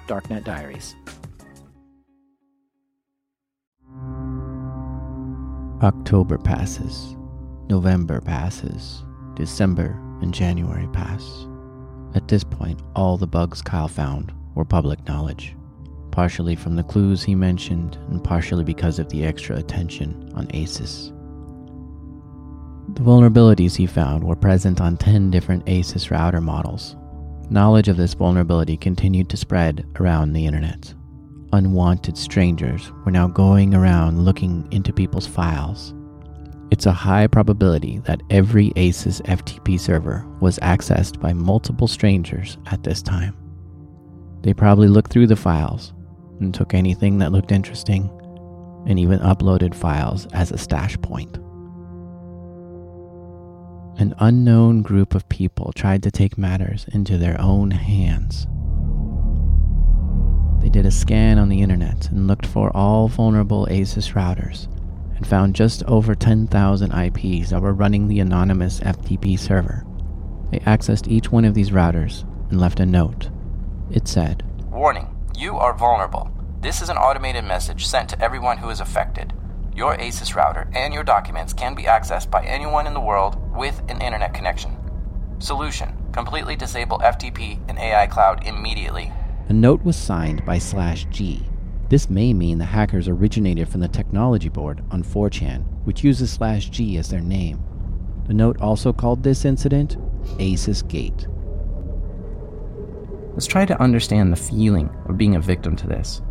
October 5.83 6.39
passes, 6.39 7.17
November 7.69 8.23
passes, 8.23 9.05
December 9.35 10.01
and 10.23 10.33
January 10.33 10.89
pass. 10.95 11.47
At 12.15 12.29
this 12.29 12.43
point, 12.43 12.81
all 12.95 13.19
the 13.19 13.27
bugs 13.27 13.61
Kyle 13.61 13.87
found 13.87 14.33
were 14.55 14.65
public 14.65 15.07
knowledge, 15.07 15.55
partially 16.13 16.57
from 16.57 16.77
the 16.77 16.83
clues 16.83 17.23
he 17.23 17.35
mentioned 17.35 17.99
and 18.09 18.25
partially 18.25 18.65
because 18.65 18.99
of 18.99 19.11
the 19.11 19.27
extra 19.27 19.57
attention 19.57 20.33
on 20.35 20.47
ASUS. 20.49 21.13
The 22.95 23.03
vulnerabilities 23.03 23.77
he 23.77 23.87
found 23.87 24.25
were 24.25 24.35
present 24.35 24.81
on 24.81 24.97
10 24.97 25.31
different 25.31 25.67
ASUS 25.67 26.11
router 26.11 26.41
models. 26.41 26.97
Knowledge 27.51 27.89
of 27.89 27.99
this 27.99 28.15
vulnerability 28.15 28.79
continued 28.79 29.29
to 29.29 29.37
spread 29.37 29.87
around 30.01 30.33
the 30.33 30.47
internet. 30.47 30.95
Unwanted 31.53 32.19
strangers 32.19 32.91
were 33.05 33.13
now 33.13 33.29
going 33.29 33.75
around 33.75 34.25
looking 34.25 34.67
into 34.73 34.93
people's 34.93 35.27
files. 35.27 35.95
It's 36.71 36.87
a 36.87 36.93
high 36.93 37.29
probability 37.29 37.99
that 38.01 38.23
every 38.31 38.71
ASUS 38.71 39.23
FTP 39.23 39.79
server 39.79 40.27
was 40.41 40.59
accessed 40.59 41.21
by 41.21 41.33
multiple 41.33 41.87
strangers 41.87 42.59
at 42.67 42.83
this 42.83 43.03
time. 43.03 43.37
They 44.43 44.53
probably 44.53 44.89
looked 44.89 45.13
through 45.13 45.29
the 45.29 45.37
files 45.37 45.93
and 46.41 46.53
took 46.53 46.75
anything 46.75 47.19
that 47.19 47.33
looked 47.33 47.53
interesting 47.53 48.11
and 48.87 48.99
even 48.99 49.21
uploaded 49.21 49.75
files 49.75 50.27
as 50.33 50.51
a 50.51 50.59
stash 50.59 51.01
point. 51.01 51.37
An 53.99 54.15
unknown 54.19 54.83
group 54.83 55.15
of 55.15 55.29
people 55.29 55.73
tried 55.75 56.03
to 56.03 56.11
take 56.11 56.37
matters 56.37 56.85
into 56.93 57.17
their 57.17 57.41
own 57.41 57.71
hands. 57.71 58.47
They 60.67 60.71
did 60.71 60.87
a 60.87 60.91
scan 60.91 61.39
on 61.39 61.49
the 61.49 61.63
internet 61.63 62.11
and 62.11 62.27
looked 62.27 62.45
for 62.45 62.77
all 62.77 63.07
vulnerable 63.07 63.69
ASUS 63.71 64.15
routers 64.15 64.67
and 65.15 65.25
found 65.25 65.55
just 65.55 65.85
over 65.85 66.17
10,000 66.17 66.91
IPs 66.91 67.51
that 67.51 67.63
were 67.63 67.73
running 67.73 68.09
the 68.09 68.19
anonymous 68.19 68.81
FTP 68.81 69.39
server. 69.39 69.87
They 70.51 70.59
accessed 70.59 71.07
each 71.07 71.31
one 71.31 71.45
of 71.45 71.55
these 71.55 71.71
routers 71.71 72.25
and 72.51 72.61
left 72.61 72.81
a 72.81 72.85
note. 72.85 73.31
It 73.93 74.09
said, 74.09 74.43
Warning, 74.69 75.15
you 75.39 75.57
are 75.57 75.73
vulnerable. 75.73 76.33
This 76.63 76.83
is 76.83 76.89
an 76.89 76.97
automated 76.97 77.45
message 77.45 77.87
sent 77.87 78.09
to 78.09 78.21
everyone 78.21 78.59
who 78.59 78.71
is 78.71 78.81
affected. 78.81 79.35
Your 79.73 79.97
ASUS 79.97 80.35
router 80.35 80.69
and 80.75 80.93
your 80.93 81.05
documents 81.05 81.53
can 81.53 81.77
be 81.77 81.85
accessed 81.85 82.29
by 82.29 82.45
anyone 82.45 82.89
in 82.89 82.93
the 82.93 82.99
world 82.99 83.37
with 83.55 83.83
an 83.89 84.03
internet 84.03 84.35
connection. 84.35 84.77
Solution 85.39 85.97
Completely 86.11 86.57
disable 86.57 86.99
FTP 86.99 87.61
and 87.69 87.79
AI 87.79 88.09
Cloud 88.09 88.45
immediately. 88.45 89.13
A 89.49 89.53
note 89.53 89.85
was 89.85 89.95
signed 89.95 90.45
by 90.45 90.59
Slash 90.59 91.07
G. 91.11 91.41
This 91.89 92.11
may 92.11 92.35
mean 92.35 92.59
the 92.59 92.65
hackers 92.65 93.07
originated 93.07 93.69
from 93.69 93.81
the 93.81 93.87
technology 93.87 94.49
board 94.49 94.83
on 94.91 95.05
4chan, 95.05 95.63
which 95.85 96.03
uses 96.03 96.33
Slash 96.33 96.69
G 96.71 96.99
as 96.99 97.11
their 97.11 97.21
name. 97.21 97.63
The 98.27 98.35
note 98.35 98.61
also 98.61 98.93
called 98.93 99.23
this 99.23 99.45
incident 99.45 99.99
ASUS 100.41 100.89
Gate. 100.89 101.29
Let's 103.35 103.47
try 103.47 103.65
to 103.67 103.81
understand 103.81 104.33
the 104.33 104.37
feeling 104.37 104.91
of 105.09 105.17
being 105.17 105.37
a 105.37 105.41
victim 105.41 105.77
to 105.77 105.87
this. 105.87 106.23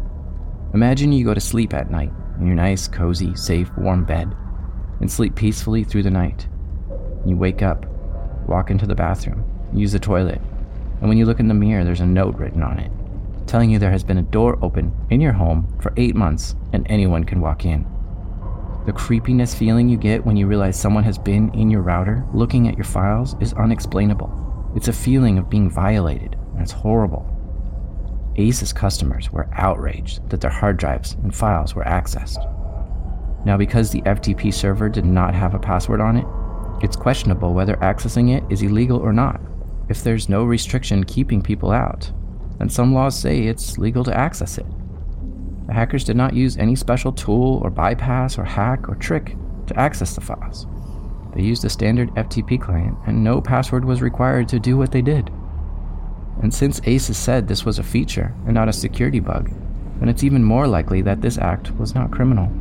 Imagine 0.73 1.13
you 1.13 1.23
go 1.23 1.33
to 1.33 1.39
sleep 1.39 1.73
at 1.73 1.89
night 1.89 2.11
in 2.37 2.45
your 2.45 2.55
nice, 2.55 2.85
cozy, 2.85 3.33
safe, 3.35 3.71
warm 3.77 4.03
bed 4.03 4.35
and 4.99 5.09
sleep 5.09 5.35
peacefully 5.35 5.85
through 5.85 6.03
the 6.03 6.11
night. 6.11 6.49
You 7.25 7.37
wake 7.37 7.61
up, 7.61 7.85
walk 8.45 8.71
into 8.71 8.85
the 8.85 8.93
bathroom, 8.93 9.49
use 9.73 9.93
the 9.93 9.99
toilet, 9.99 10.41
and 10.99 11.07
when 11.07 11.17
you 11.17 11.25
look 11.25 11.39
in 11.39 11.47
the 11.47 11.53
mirror, 11.53 11.85
there's 11.85 12.01
a 12.01 12.05
note 12.05 12.35
written 12.35 12.61
on 12.61 12.77
it 12.77 12.91
telling 13.55 13.71
you 13.71 13.79
there 13.79 13.89
has 13.89 14.03
been 14.03 14.17
a 14.17 14.21
door 14.21 14.59
open 14.61 14.93
in 15.11 15.21
your 15.21 15.31
home 15.31 15.65
for 15.81 15.93
eight 15.95 16.13
months 16.13 16.55
and 16.73 16.85
anyone 16.89 17.23
can 17.23 17.39
walk 17.39 17.63
in. 17.63 17.87
The 18.85 18.91
creepiness 18.91 19.55
feeling 19.55 19.87
you 19.87 19.95
get 19.95 20.25
when 20.25 20.35
you 20.35 20.45
realize 20.45 20.77
someone 20.77 21.05
has 21.05 21.17
been 21.17 21.49
in 21.53 21.69
your 21.71 21.81
router 21.81 22.25
looking 22.33 22.67
at 22.67 22.75
your 22.75 22.83
files 22.83 23.33
is 23.39 23.53
unexplainable. 23.53 24.73
It's 24.75 24.89
a 24.89 24.91
feeling 24.91 25.37
of 25.37 25.49
being 25.49 25.69
violated, 25.69 26.35
and 26.51 26.63
it's 26.63 26.73
horrible. 26.73 27.25
ASUS 28.35 28.75
customers 28.75 29.31
were 29.31 29.47
outraged 29.53 30.29
that 30.31 30.41
their 30.41 30.51
hard 30.51 30.75
drives 30.75 31.13
and 31.23 31.33
files 31.33 31.75
were 31.75 31.85
accessed. 31.85 32.43
Now, 33.45 33.55
because 33.55 33.89
the 33.89 34.01
FTP 34.01 34.53
server 34.53 34.89
did 34.89 35.05
not 35.05 35.33
have 35.33 35.53
a 35.53 35.59
password 35.59 36.01
on 36.01 36.17
it, 36.17 36.25
it's 36.83 36.97
questionable 36.97 37.53
whether 37.53 37.77
accessing 37.77 38.35
it 38.35 38.43
is 38.51 38.63
illegal 38.63 38.99
or 38.99 39.13
not. 39.13 39.39
If 39.87 40.03
there's 40.03 40.27
no 40.27 40.43
restriction 40.43 41.05
keeping 41.05 41.41
people 41.41 41.71
out, 41.71 42.11
then 42.57 42.69
some 42.69 42.93
laws 42.93 43.19
say 43.19 43.43
it's 43.43 43.77
legal 43.77 44.03
to 44.03 44.17
access 44.17 44.57
it. 44.57 44.65
The 45.67 45.73
hackers 45.73 46.03
did 46.03 46.15
not 46.15 46.33
use 46.33 46.57
any 46.57 46.75
special 46.75 47.11
tool 47.11 47.59
or 47.63 47.69
bypass 47.69 48.37
or 48.37 48.43
hack 48.43 48.87
or 48.87 48.95
trick 48.95 49.35
to 49.67 49.79
access 49.79 50.15
the 50.15 50.21
files. 50.21 50.67
They 51.33 51.41
used 51.41 51.65
a 51.65 51.69
standard 51.69 52.13
FTP 52.15 52.61
client, 52.61 52.97
and 53.07 53.23
no 53.23 53.41
password 53.41 53.83
was 53.83 54.01
required 54.01 54.47
to 54.49 54.59
do 54.59 54.77
what 54.77 54.91
they 54.91 55.01
did. 55.01 55.29
And 56.41 56.53
since 56.53 56.79
ASUS 56.81 57.15
said 57.15 57.47
this 57.47 57.65
was 57.65 57.79
a 57.79 57.83
feature 57.83 58.33
and 58.45 58.53
not 58.53 58.69
a 58.69 58.73
security 58.73 59.19
bug, 59.19 59.51
then 59.99 60.07
it's 60.07 60.23
even 60.23 60.43
more 60.43 60.67
likely 60.67 61.01
that 61.01 61.21
this 61.21 61.37
act 61.37 61.71
was 61.77 61.95
not 61.95 62.11
criminal. 62.11 62.51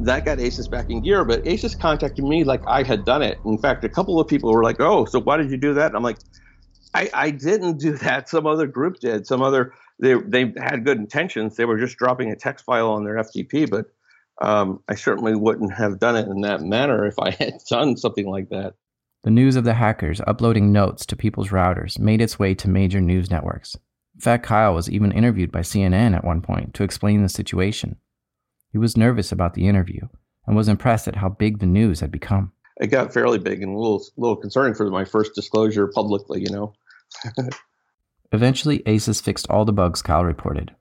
That 0.00 0.24
got 0.24 0.38
ASUS 0.38 0.70
back 0.70 0.90
in 0.90 1.02
gear, 1.02 1.24
but 1.24 1.44
ASUS 1.44 1.78
contacted 1.78 2.24
me 2.24 2.44
like 2.44 2.62
I 2.66 2.82
had 2.82 3.04
done 3.04 3.22
it. 3.22 3.38
In 3.44 3.58
fact, 3.58 3.84
a 3.84 3.88
couple 3.88 4.18
of 4.18 4.28
people 4.28 4.52
were 4.52 4.62
like, 4.62 4.80
"Oh, 4.80 5.04
so 5.04 5.20
why 5.20 5.36
did 5.36 5.50
you 5.50 5.56
do 5.56 5.74
that?" 5.74 5.86
And 5.86 5.96
I'm 5.96 6.02
like, 6.02 6.18
"I, 6.94 7.10
I 7.12 7.30
didn't 7.30 7.78
do 7.78 7.92
that. 7.98 8.28
Some 8.28 8.46
other 8.46 8.66
group 8.66 9.00
did. 9.00 9.26
Some 9.26 9.42
other 9.42 9.72
they 9.98 10.14
they 10.14 10.52
had 10.56 10.84
good 10.84 10.98
intentions. 10.98 11.56
They 11.56 11.64
were 11.64 11.78
just 11.78 11.96
dropping 11.96 12.30
a 12.30 12.36
text 12.36 12.64
file 12.64 12.90
on 12.90 13.04
their 13.04 13.16
FTP, 13.16 13.70
but 13.70 13.86
um, 14.42 14.80
I 14.88 14.94
certainly 14.94 15.34
wouldn't 15.34 15.74
have 15.74 15.98
done 15.98 16.16
it 16.16 16.28
in 16.28 16.40
that 16.42 16.62
manner 16.62 17.06
if 17.06 17.18
I 17.18 17.30
had 17.38 17.58
done 17.68 17.96
something 17.96 18.26
like 18.26 18.48
that." 18.50 18.74
The 19.24 19.30
news 19.30 19.56
of 19.56 19.64
the 19.64 19.74
hackers 19.74 20.20
uploading 20.26 20.70
notes 20.70 21.06
to 21.06 21.16
people's 21.16 21.48
routers 21.48 21.98
made 21.98 22.20
its 22.20 22.38
way 22.38 22.54
to 22.56 22.68
major 22.68 23.00
news 23.00 23.30
networks. 23.30 23.74
In 24.14 24.20
fact, 24.20 24.44
Kyle 24.44 24.74
was 24.74 24.90
even 24.90 25.12
interviewed 25.12 25.50
by 25.50 25.60
CNN 25.60 26.14
at 26.14 26.24
one 26.24 26.42
point 26.42 26.74
to 26.74 26.84
explain 26.84 27.22
the 27.22 27.28
situation. 27.28 27.96
He 28.70 28.78
was 28.78 28.96
nervous 28.96 29.32
about 29.32 29.54
the 29.54 29.66
interview 29.66 30.08
and 30.46 30.54
was 30.54 30.68
impressed 30.68 31.08
at 31.08 31.16
how 31.16 31.30
big 31.30 31.58
the 31.58 31.66
news 31.66 32.00
had 32.00 32.10
become. 32.10 32.52
It 32.80 32.88
got 32.88 33.14
fairly 33.14 33.38
big 33.38 33.62
and 33.62 33.74
a 33.74 33.78
little, 33.78 34.04
little 34.16 34.36
concerning 34.36 34.74
for 34.74 34.90
my 34.90 35.04
first 35.04 35.34
disclosure 35.34 35.86
publicly, 35.86 36.40
you 36.40 36.50
know. 36.50 36.74
Eventually, 38.32 38.80
ASUS 38.80 39.22
fixed 39.22 39.46
all 39.48 39.64
the 39.64 39.72
bugs 39.72 40.02
Kyle 40.02 40.24
reported. 40.24 40.74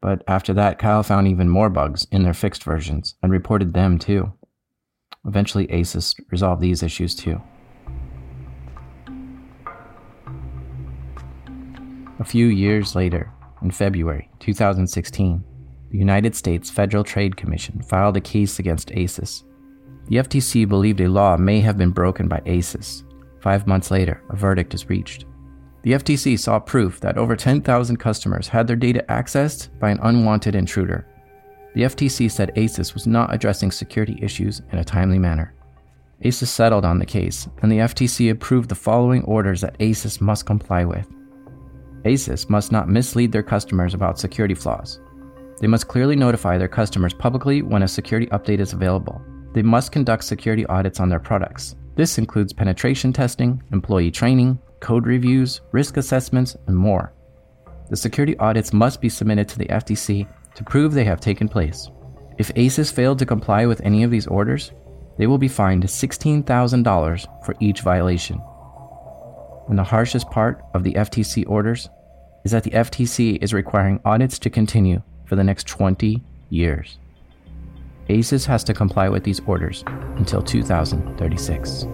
But 0.00 0.22
after 0.28 0.52
that, 0.54 0.78
Kyle 0.78 1.02
found 1.02 1.26
even 1.26 1.48
more 1.48 1.70
bugs 1.70 2.06
in 2.10 2.22
their 2.22 2.34
fixed 2.34 2.62
versions 2.62 3.16
and 3.22 3.32
reported 3.32 3.72
them 3.72 3.98
too. 3.98 4.32
Eventually, 5.26 5.66
ASUS 5.68 6.14
resolved 6.30 6.60
these 6.60 6.82
issues 6.82 7.14
too. 7.14 7.40
A 12.20 12.24
few 12.24 12.46
years 12.46 12.94
later, 12.94 13.32
in 13.62 13.70
February 13.70 14.30
2016, 14.38 15.42
the 15.90 15.98
United 15.98 16.36
States 16.36 16.70
Federal 16.70 17.02
Trade 17.02 17.36
Commission 17.36 17.82
filed 17.82 18.16
a 18.16 18.20
case 18.20 18.58
against 18.58 18.90
ASUS. 18.90 19.42
The 20.06 20.16
FTC 20.16 20.68
believed 20.68 21.00
a 21.00 21.08
law 21.08 21.36
may 21.36 21.60
have 21.60 21.78
been 21.78 21.90
broken 21.90 22.28
by 22.28 22.40
ASUS. 22.40 23.02
Five 23.40 23.66
months 23.66 23.90
later, 23.90 24.22
a 24.30 24.36
verdict 24.36 24.74
is 24.74 24.88
reached. 24.88 25.24
The 25.84 25.92
FTC 25.92 26.38
saw 26.38 26.58
proof 26.58 26.98
that 27.00 27.18
over 27.18 27.36
10,000 27.36 27.98
customers 27.98 28.48
had 28.48 28.66
their 28.66 28.74
data 28.74 29.04
accessed 29.10 29.68
by 29.78 29.90
an 29.90 30.00
unwanted 30.02 30.54
intruder. 30.54 31.06
The 31.74 31.82
FTC 31.82 32.30
said 32.30 32.54
ASUS 32.56 32.94
was 32.94 33.06
not 33.06 33.34
addressing 33.34 33.70
security 33.70 34.18
issues 34.22 34.62
in 34.72 34.78
a 34.78 34.84
timely 34.84 35.18
manner. 35.18 35.52
ASUS 36.24 36.46
settled 36.46 36.86
on 36.86 36.98
the 36.98 37.04
case, 37.04 37.48
and 37.60 37.70
the 37.70 37.80
FTC 37.80 38.30
approved 38.30 38.70
the 38.70 38.74
following 38.74 39.24
orders 39.24 39.60
that 39.60 39.78
ASUS 39.78 40.22
must 40.22 40.46
comply 40.46 40.86
with. 40.86 41.06
ASUS 42.06 42.48
must 42.48 42.72
not 42.72 42.88
mislead 42.88 43.30
their 43.30 43.42
customers 43.42 43.92
about 43.92 44.18
security 44.18 44.54
flaws. 44.54 45.00
They 45.60 45.66
must 45.66 45.88
clearly 45.88 46.16
notify 46.16 46.56
their 46.56 46.66
customers 46.66 47.12
publicly 47.12 47.60
when 47.60 47.82
a 47.82 47.88
security 47.88 48.28
update 48.28 48.60
is 48.60 48.72
available. 48.72 49.20
They 49.52 49.62
must 49.62 49.92
conduct 49.92 50.24
security 50.24 50.64
audits 50.64 50.98
on 50.98 51.10
their 51.10 51.20
products. 51.20 51.76
This 51.94 52.16
includes 52.16 52.54
penetration 52.54 53.12
testing, 53.12 53.62
employee 53.70 54.10
training, 54.10 54.58
code 54.84 55.06
reviews, 55.06 55.62
risk 55.72 55.96
assessments, 55.96 56.56
and 56.66 56.76
more. 56.76 57.14
The 57.88 57.96
security 57.96 58.36
audits 58.36 58.74
must 58.74 59.00
be 59.00 59.08
submitted 59.08 59.48
to 59.48 59.58
the 59.58 59.66
FTC 59.66 60.28
to 60.54 60.64
prove 60.64 60.92
they 60.92 61.04
have 61.04 61.20
taken 61.20 61.48
place. 61.48 61.88
If 62.36 62.52
ASUS 62.54 62.92
failed 62.92 63.18
to 63.20 63.26
comply 63.26 63.64
with 63.64 63.80
any 63.80 64.02
of 64.02 64.10
these 64.10 64.26
orders, 64.26 64.72
they 65.16 65.26
will 65.26 65.38
be 65.38 65.48
fined 65.48 65.84
$16,000 65.84 67.46
for 67.46 67.54
each 67.60 67.80
violation. 67.80 68.42
And 69.70 69.78
the 69.78 69.84
harshest 69.84 70.30
part 70.30 70.62
of 70.74 70.84
the 70.84 70.92
FTC 70.92 71.48
orders 71.48 71.88
is 72.44 72.52
that 72.52 72.64
the 72.64 72.72
FTC 72.72 73.42
is 73.42 73.54
requiring 73.54 74.00
audits 74.04 74.38
to 74.40 74.50
continue 74.50 75.00
for 75.24 75.34
the 75.34 75.44
next 75.44 75.66
20 75.66 76.22
years. 76.50 76.98
ASUS 78.10 78.44
has 78.44 78.62
to 78.64 78.74
comply 78.74 79.08
with 79.08 79.24
these 79.24 79.40
orders 79.46 79.82
until 80.18 80.42
2036. 80.42 81.86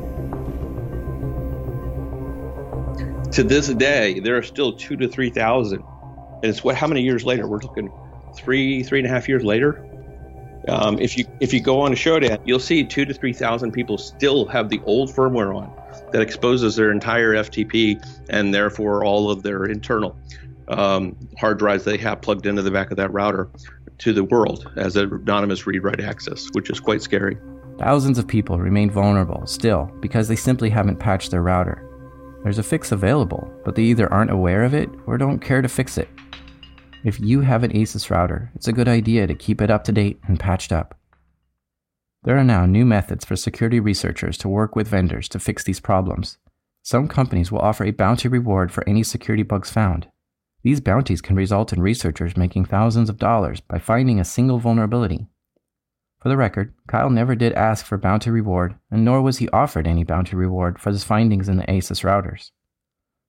To 3.33 3.45
this 3.45 3.69
day, 3.69 4.19
there 4.21 4.37
are 4.37 4.43
still 4.43 4.73
two 4.73 4.97
to 4.97 5.07
3,000. 5.07 5.83
And 5.83 6.45
it's 6.45 6.65
what, 6.65 6.75
how 6.75 6.87
many 6.87 7.03
years 7.03 7.25
later? 7.25 7.47
We're 7.47 7.59
looking 7.59 7.93
three, 8.35 8.83
three 8.83 8.99
and 8.99 9.07
a 9.07 9.11
half 9.11 9.29
years 9.29 9.45
later. 9.45 9.87
Um, 10.69 10.99
if 10.99 11.17
you 11.17 11.25
if 11.41 11.55
you 11.55 11.61
go 11.61 11.81
on 11.81 11.93
a 11.93 11.97
Shodan, 11.97 12.39
you'll 12.45 12.59
see 12.61 12.85
two 12.85 13.07
to 13.07 13.15
three 13.15 13.33
thousand 13.33 13.73
people 13.73 13.97
still 13.97 14.45
have 14.47 14.69
the 14.69 14.81
old 14.85 15.11
firmware 15.11 15.57
on 15.57 15.73
that 16.13 16.21
exposes 16.21 16.77
their 16.77 16.91
entire 16.93 17.33
FTP 17.33 18.05
and 18.29 18.53
therefore 18.53 19.03
all 19.03 19.31
of 19.31 19.43
their 19.43 19.65
internal 19.65 20.19
um, 20.69 21.17
hard 21.39 21.59
drives 21.59 21.85
they 21.85 21.97
have 21.97 22.21
plugged 22.21 22.47
into 22.47 22.63
the 22.63 22.71
back 22.71 22.91
of 22.91 22.99
that 22.99 23.13
router 23.13 23.49
to 23.99 24.13
the 24.13 24.25
world 24.25 24.71
as 24.77 24.97
anonymous 24.97 25.67
read 25.67 25.83
write 25.83 26.01
access, 26.01 26.47
which 26.53 26.69
is 26.69 26.79
quite 26.79 27.01
scary. 27.01 27.39
Thousands 27.79 28.19
of 28.19 28.29
people 28.29 28.59
remain 28.59 28.91
vulnerable 28.91 29.47
still 29.47 29.91
because 30.01 30.29
they 30.29 30.37
simply 30.37 30.69
haven't 30.69 30.99
patched 30.99 31.31
their 31.31 31.43
router. 31.43 31.90
There's 32.43 32.59
a 32.59 32.63
fix 32.63 32.91
available, 32.91 33.53
but 33.65 33.75
they 33.75 33.83
either 33.83 34.11
aren't 34.13 34.31
aware 34.31 34.65
of 34.65 34.73
it 34.73 34.89
or 35.07 35.19
don't 35.19 35.41
care 35.41 35.61
to 35.61 35.69
fix 35.69 35.99
it. 35.99 36.09
If 37.05 37.21
you 37.21 37.41
have 37.41 37.63
an 37.63 37.73
ASUS 37.73 38.11
router, 38.11 38.51
it's 38.55 38.69
a 38.69 38.73
good 38.73 38.89
idea 38.89 39.27
to 39.27 39.35
keep 39.35 39.61
it 39.61 39.71
up 39.71 39.85
to 39.85 39.93
date 39.93 40.21
and 40.27 40.41
patched 40.41 40.73
up. 40.73 40.99
There 42.23 42.37
are 42.37 42.45
now 42.45 42.67
new 42.67 42.85
methods 42.85 43.25
for 43.25 43.37
security 43.37 43.81
researchers 43.81 44.37
to 44.39 44.49
work 44.49 44.77
with 44.77 44.89
vendors 44.89 45.29
to 45.31 45.39
fix 45.39 45.65
these 45.65 45.81
problems. 45.81 46.39
Some 46.83 47.09
companies 47.09 47.51
will 47.51 47.61
offer 47.61 47.85
a 47.85 47.91
bounty 47.91 48.29
reward 48.29 48.73
for 48.73 48.87
any 48.89 49.03
security 49.03 49.43
bugs 49.43 49.71
found. 49.71 50.09
These 50.63 50.81
bounties 50.81 51.23
can 51.23 51.37
result 51.37 51.73
in 51.73 51.81
researchers 51.81 52.37
making 52.37 52.67
thousands 52.67 53.09
of 53.09 53.19
dollars 53.19 53.61
by 53.61 53.79
finding 53.79 54.21
a 54.21 54.25
single 54.25 54.59
vulnerability. 54.59 55.27
For 56.21 56.29
the 56.29 56.37
record, 56.37 56.75
Kyle 56.87 57.09
never 57.09 57.35
did 57.35 57.55
ask 57.55 57.87
for 57.87 57.97
bounty 57.97 58.31
reward, 58.31 58.75
and 58.91 59.05
nor 59.05 59.23
was 59.23 59.39
he 59.39 59.49
offered 59.49 59.87
any 59.87 60.05
bounty 60.05 60.37
reward 60.37 60.79
for 60.79 60.91
his 60.91 61.03
findings 61.03 61.49
in 61.49 61.57
the 61.57 61.65
ASUS 61.65 62.05
routers. 62.05 62.51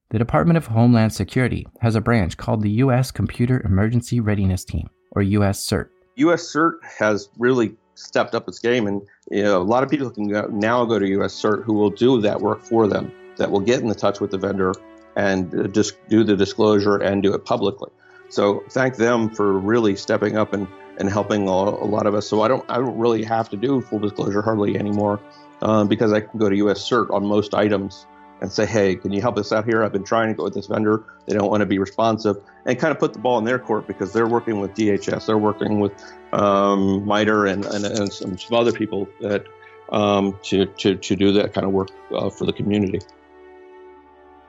The 0.10 0.20
Department 0.20 0.58
of 0.58 0.68
Homeland 0.68 1.14
Security 1.14 1.66
has 1.80 1.96
a 1.96 2.02
branch 2.02 2.36
called 2.36 2.62
the 2.62 2.70
U.S. 2.84 3.10
Computer 3.10 3.62
Emergency 3.62 4.20
Readiness 4.20 4.66
Team, 4.66 4.90
or 5.12 5.22
U.S. 5.22 5.66
CERT. 5.66 5.88
U.S. 6.18 6.54
CERT 6.54 6.84
has 6.84 7.30
really 7.38 7.78
stepped 7.96 8.36
up 8.36 8.50
its 8.50 8.60
game, 8.60 8.88
and 8.88 9.02
you 9.30 9.44
know, 9.44 9.62
a 9.62 9.64
lot 9.64 9.84
of 9.84 9.90
people 9.90 10.10
can 10.10 10.28
go, 10.28 10.48
now 10.48 10.84
go 10.84 11.00
to 11.00 11.08
U.S. 11.08 11.34
CERT 11.34 11.64
who 11.64 11.74
will 11.74 11.92
do 11.92 12.20
that 12.20 12.42
work 12.42 12.62
for 12.62 12.88
them, 12.88 13.10
that 13.38 13.50
will 13.50 13.62
get 13.62 13.80
in 13.80 13.88
the 13.88 13.96
touch 13.96 14.20
with 14.20 14.32
the 14.32 14.38
vendor 14.38 14.74
and 15.16 15.58
uh, 15.58 15.68
just 15.68 15.96
do 16.10 16.26
the 16.26 16.36
disclosure 16.36 16.98
and 16.98 17.24
do 17.24 17.34
it 17.34 17.46
publicly. 17.46 17.90
So 18.28 18.66
thank 18.70 18.98
them 18.98 19.30
for 19.30 19.60
really 19.60 19.96
stepping 19.96 20.38
up 20.38 20.52
and, 20.54 20.68
and 21.02 21.10
helping 21.10 21.48
a, 21.48 21.52
a 21.52 21.90
lot 21.96 22.06
of 22.06 22.14
us. 22.14 22.28
So 22.28 22.42
I 22.44 22.48
don't 22.48 22.64
I 22.70 22.76
don't 22.76 22.98
really 22.98 23.24
have 23.24 23.50
to 23.50 23.58
do 23.58 23.82
full 23.82 24.00
disclosure 24.00 24.42
hardly 24.42 24.78
anymore 24.78 25.20
uh, 25.62 25.84
because 25.84 26.14
I 26.14 26.22
can 26.22 26.40
go 26.40 26.48
to 26.48 26.56
U.S. 26.58 26.88
CERT 26.88 27.12
on 27.12 27.26
most 27.26 27.54
items 27.54 28.06
and 28.40 28.52
say, 28.52 28.66
hey, 28.66 28.96
can 28.96 29.12
you 29.12 29.22
help 29.22 29.38
us 29.38 29.52
out 29.52 29.66
here? 29.66 29.84
I've 29.84 29.92
been 29.92 30.04
trying 30.04 30.30
to 30.30 30.34
go 30.36 30.44
with 30.44 30.54
this 30.54 30.68
vendor. 30.68 31.04
They 31.28 31.34
don't 31.34 31.50
want 31.50 31.62
to 31.62 31.66
be 31.66 31.80
responsive 31.80 32.38
and 32.66 32.80
kind 32.80 32.92
of 32.92 33.00
put 33.00 33.14
the 33.14 33.20
ball 33.20 33.38
in 33.38 33.46
their 33.46 33.60
court 33.60 33.88
because 33.88 34.14
they're 34.14 34.28
working 34.28 34.60
with 34.60 34.74
DHS. 34.74 35.26
They're 35.26 35.38
working 35.38 35.80
with 35.80 35.92
um, 36.34 37.06
MITRE 37.06 37.46
and, 37.46 37.66
and, 37.66 37.86
and 37.86 38.12
some, 38.12 38.38
some, 38.38 38.58
other 38.58 38.72
people 38.72 39.08
that 39.20 39.46
um, 39.92 40.40
to, 40.44 40.66
to, 40.66 40.96
to 40.96 41.16
do 41.16 41.32
that 41.34 41.54
kind 41.54 41.68
of 41.68 41.74
work 41.74 41.90
uh, 42.16 42.30
for 42.30 42.46
the 42.46 42.54
community. 42.54 43.00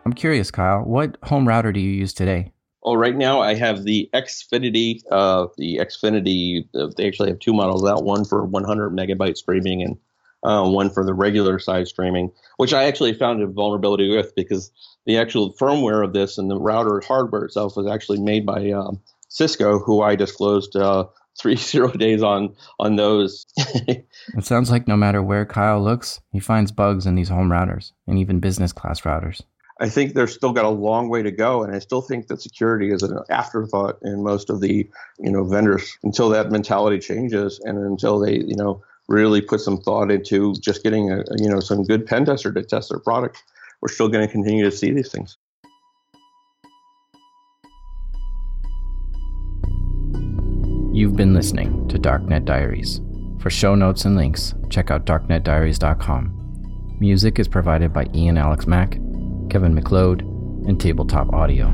I'm 0.06 0.14
curious, 0.14 0.50
Kyle, 0.50 0.80
what 0.80 1.16
home 1.24 1.46
router 1.46 1.72
do 1.72 1.80
you 1.80 1.90
use 1.90 2.14
today? 2.14 2.52
Oh, 2.84 2.94
right 2.94 3.16
now 3.16 3.40
I 3.40 3.54
have 3.54 3.84
the 3.84 4.08
Xfinity. 4.12 5.00
Uh, 5.10 5.46
the 5.56 5.76
Xfinity. 5.76 6.68
Uh, 6.74 6.88
they 6.96 7.06
actually 7.06 7.30
have 7.30 7.38
two 7.38 7.52
models 7.52 7.84
out. 7.84 8.04
One 8.04 8.24
for 8.24 8.44
100 8.44 8.90
megabyte 8.90 9.36
streaming 9.36 9.82
and 9.82 9.96
uh, 10.42 10.68
one 10.68 10.90
for 10.90 11.04
the 11.04 11.14
regular 11.14 11.58
size 11.58 11.88
streaming, 11.88 12.32
which 12.56 12.72
I 12.72 12.84
actually 12.84 13.14
found 13.14 13.42
a 13.42 13.46
vulnerability 13.46 14.14
with 14.14 14.34
because 14.34 14.72
the 15.06 15.16
actual 15.16 15.54
firmware 15.54 16.04
of 16.04 16.12
this 16.12 16.38
and 16.38 16.50
the 16.50 16.58
router 16.58 17.00
hardware 17.06 17.44
itself 17.44 17.76
was 17.76 17.86
actually 17.86 18.20
made 18.20 18.44
by 18.44 18.70
um, 18.70 19.00
Cisco, 19.28 19.78
who 19.78 20.02
I 20.02 20.16
disclosed 20.16 20.76
uh, 20.76 21.04
three 21.40 21.56
zero 21.56 21.90
days 21.92 22.22
on 22.22 22.54
on 22.78 22.96
those. 22.96 23.46
it 23.56 24.06
sounds 24.40 24.70
like 24.70 24.88
no 24.88 24.96
matter 24.96 25.22
where 25.22 25.46
Kyle 25.46 25.82
looks, 25.82 26.20
he 26.30 26.40
finds 26.40 26.72
bugs 26.72 27.06
in 27.06 27.14
these 27.14 27.28
home 27.28 27.48
routers 27.48 27.92
and 28.06 28.18
even 28.18 28.40
business 28.40 28.72
class 28.72 29.02
routers. 29.02 29.42
I 29.82 29.88
think 29.88 30.14
they're 30.14 30.28
still 30.28 30.52
got 30.52 30.64
a 30.64 30.70
long 30.70 31.08
way 31.08 31.24
to 31.24 31.32
go, 31.32 31.64
and 31.64 31.74
I 31.74 31.80
still 31.80 32.02
think 32.02 32.28
that 32.28 32.40
security 32.40 32.92
is 32.92 33.02
an 33.02 33.18
afterthought 33.30 33.98
in 34.02 34.22
most 34.22 34.48
of 34.48 34.60
the 34.60 34.88
you 35.18 35.30
know 35.32 35.42
vendors 35.42 35.98
until 36.04 36.28
that 36.28 36.52
mentality 36.52 37.00
changes 37.00 37.58
and 37.64 37.76
until 37.78 38.20
they 38.20 38.36
you 38.36 38.54
know 38.54 38.80
really 39.08 39.40
put 39.40 39.60
some 39.60 39.78
thought 39.78 40.12
into 40.12 40.54
just 40.60 40.84
getting 40.84 41.10
a, 41.10 41.24
you 41.36 41.48
know 41.48 41.58
some 41.58 41.82
good 41.82 42.06
pen 42.06 42.24
tester 42.24 42.52
to 42.52 42.62
test 42.62 42.90
their 42.90 43.00
product, 43.00 43.42
we're 43.80 43.88
still 43.88 44.08
going 44.08 44.24
to 44.24 44.30
continue 44.30 44.64
to 44.64 44.70
see 44.70 44.92
these 44.92 45.10
things. 45.10 45.36
You've 50.94 51.16
been 51.16 51.34
listening 51.34 51.88
to 51.88 51.98
Darknet 51.98 52.44
Diaries. 52.44 53.00
For 53.40 53.50
show 53.50 53.74
notes 53.74 54.04
and 54.04 54.14
links, 54.14 54.54
check 54.70 54.92
out 54.92 55.06
darknetdiaries.com. 55.06 56.38
Music 57.00 57.40
is 57.40 57.48
provided 57.48 57.92
by 57.92 58.06
Ian 58.14 58.38
Alex 58.38 58.68
Mack, 58.68 58.96
Kevin 59.52 59.74
MacLeod, 59.74 60.22
and 60.66 60.80
Tabletop 60.80 61.30
Audio. 61.34 61.70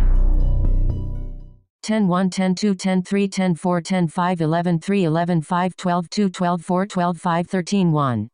10 1.84 2.08
1 2.08 2.28
10 2.28 2.56
2 2.56 2.74
10 2.74 3.02
3 3.04 3.28
10 3.28 3.54
4 3.54 3.80
10 3.80 4.08
5 4.08 4.40
11 4.40 4.80
3 4.80 5.04
11 5.04 5.42
5 5.42 5.76
12 5.76 6.10
2 6.10 6.28
12 6.28 6.60
4 6.64 6.86
12 6.86 7.20
5 7.20 7.46
13 7.46 7.92
1 7.92 8.26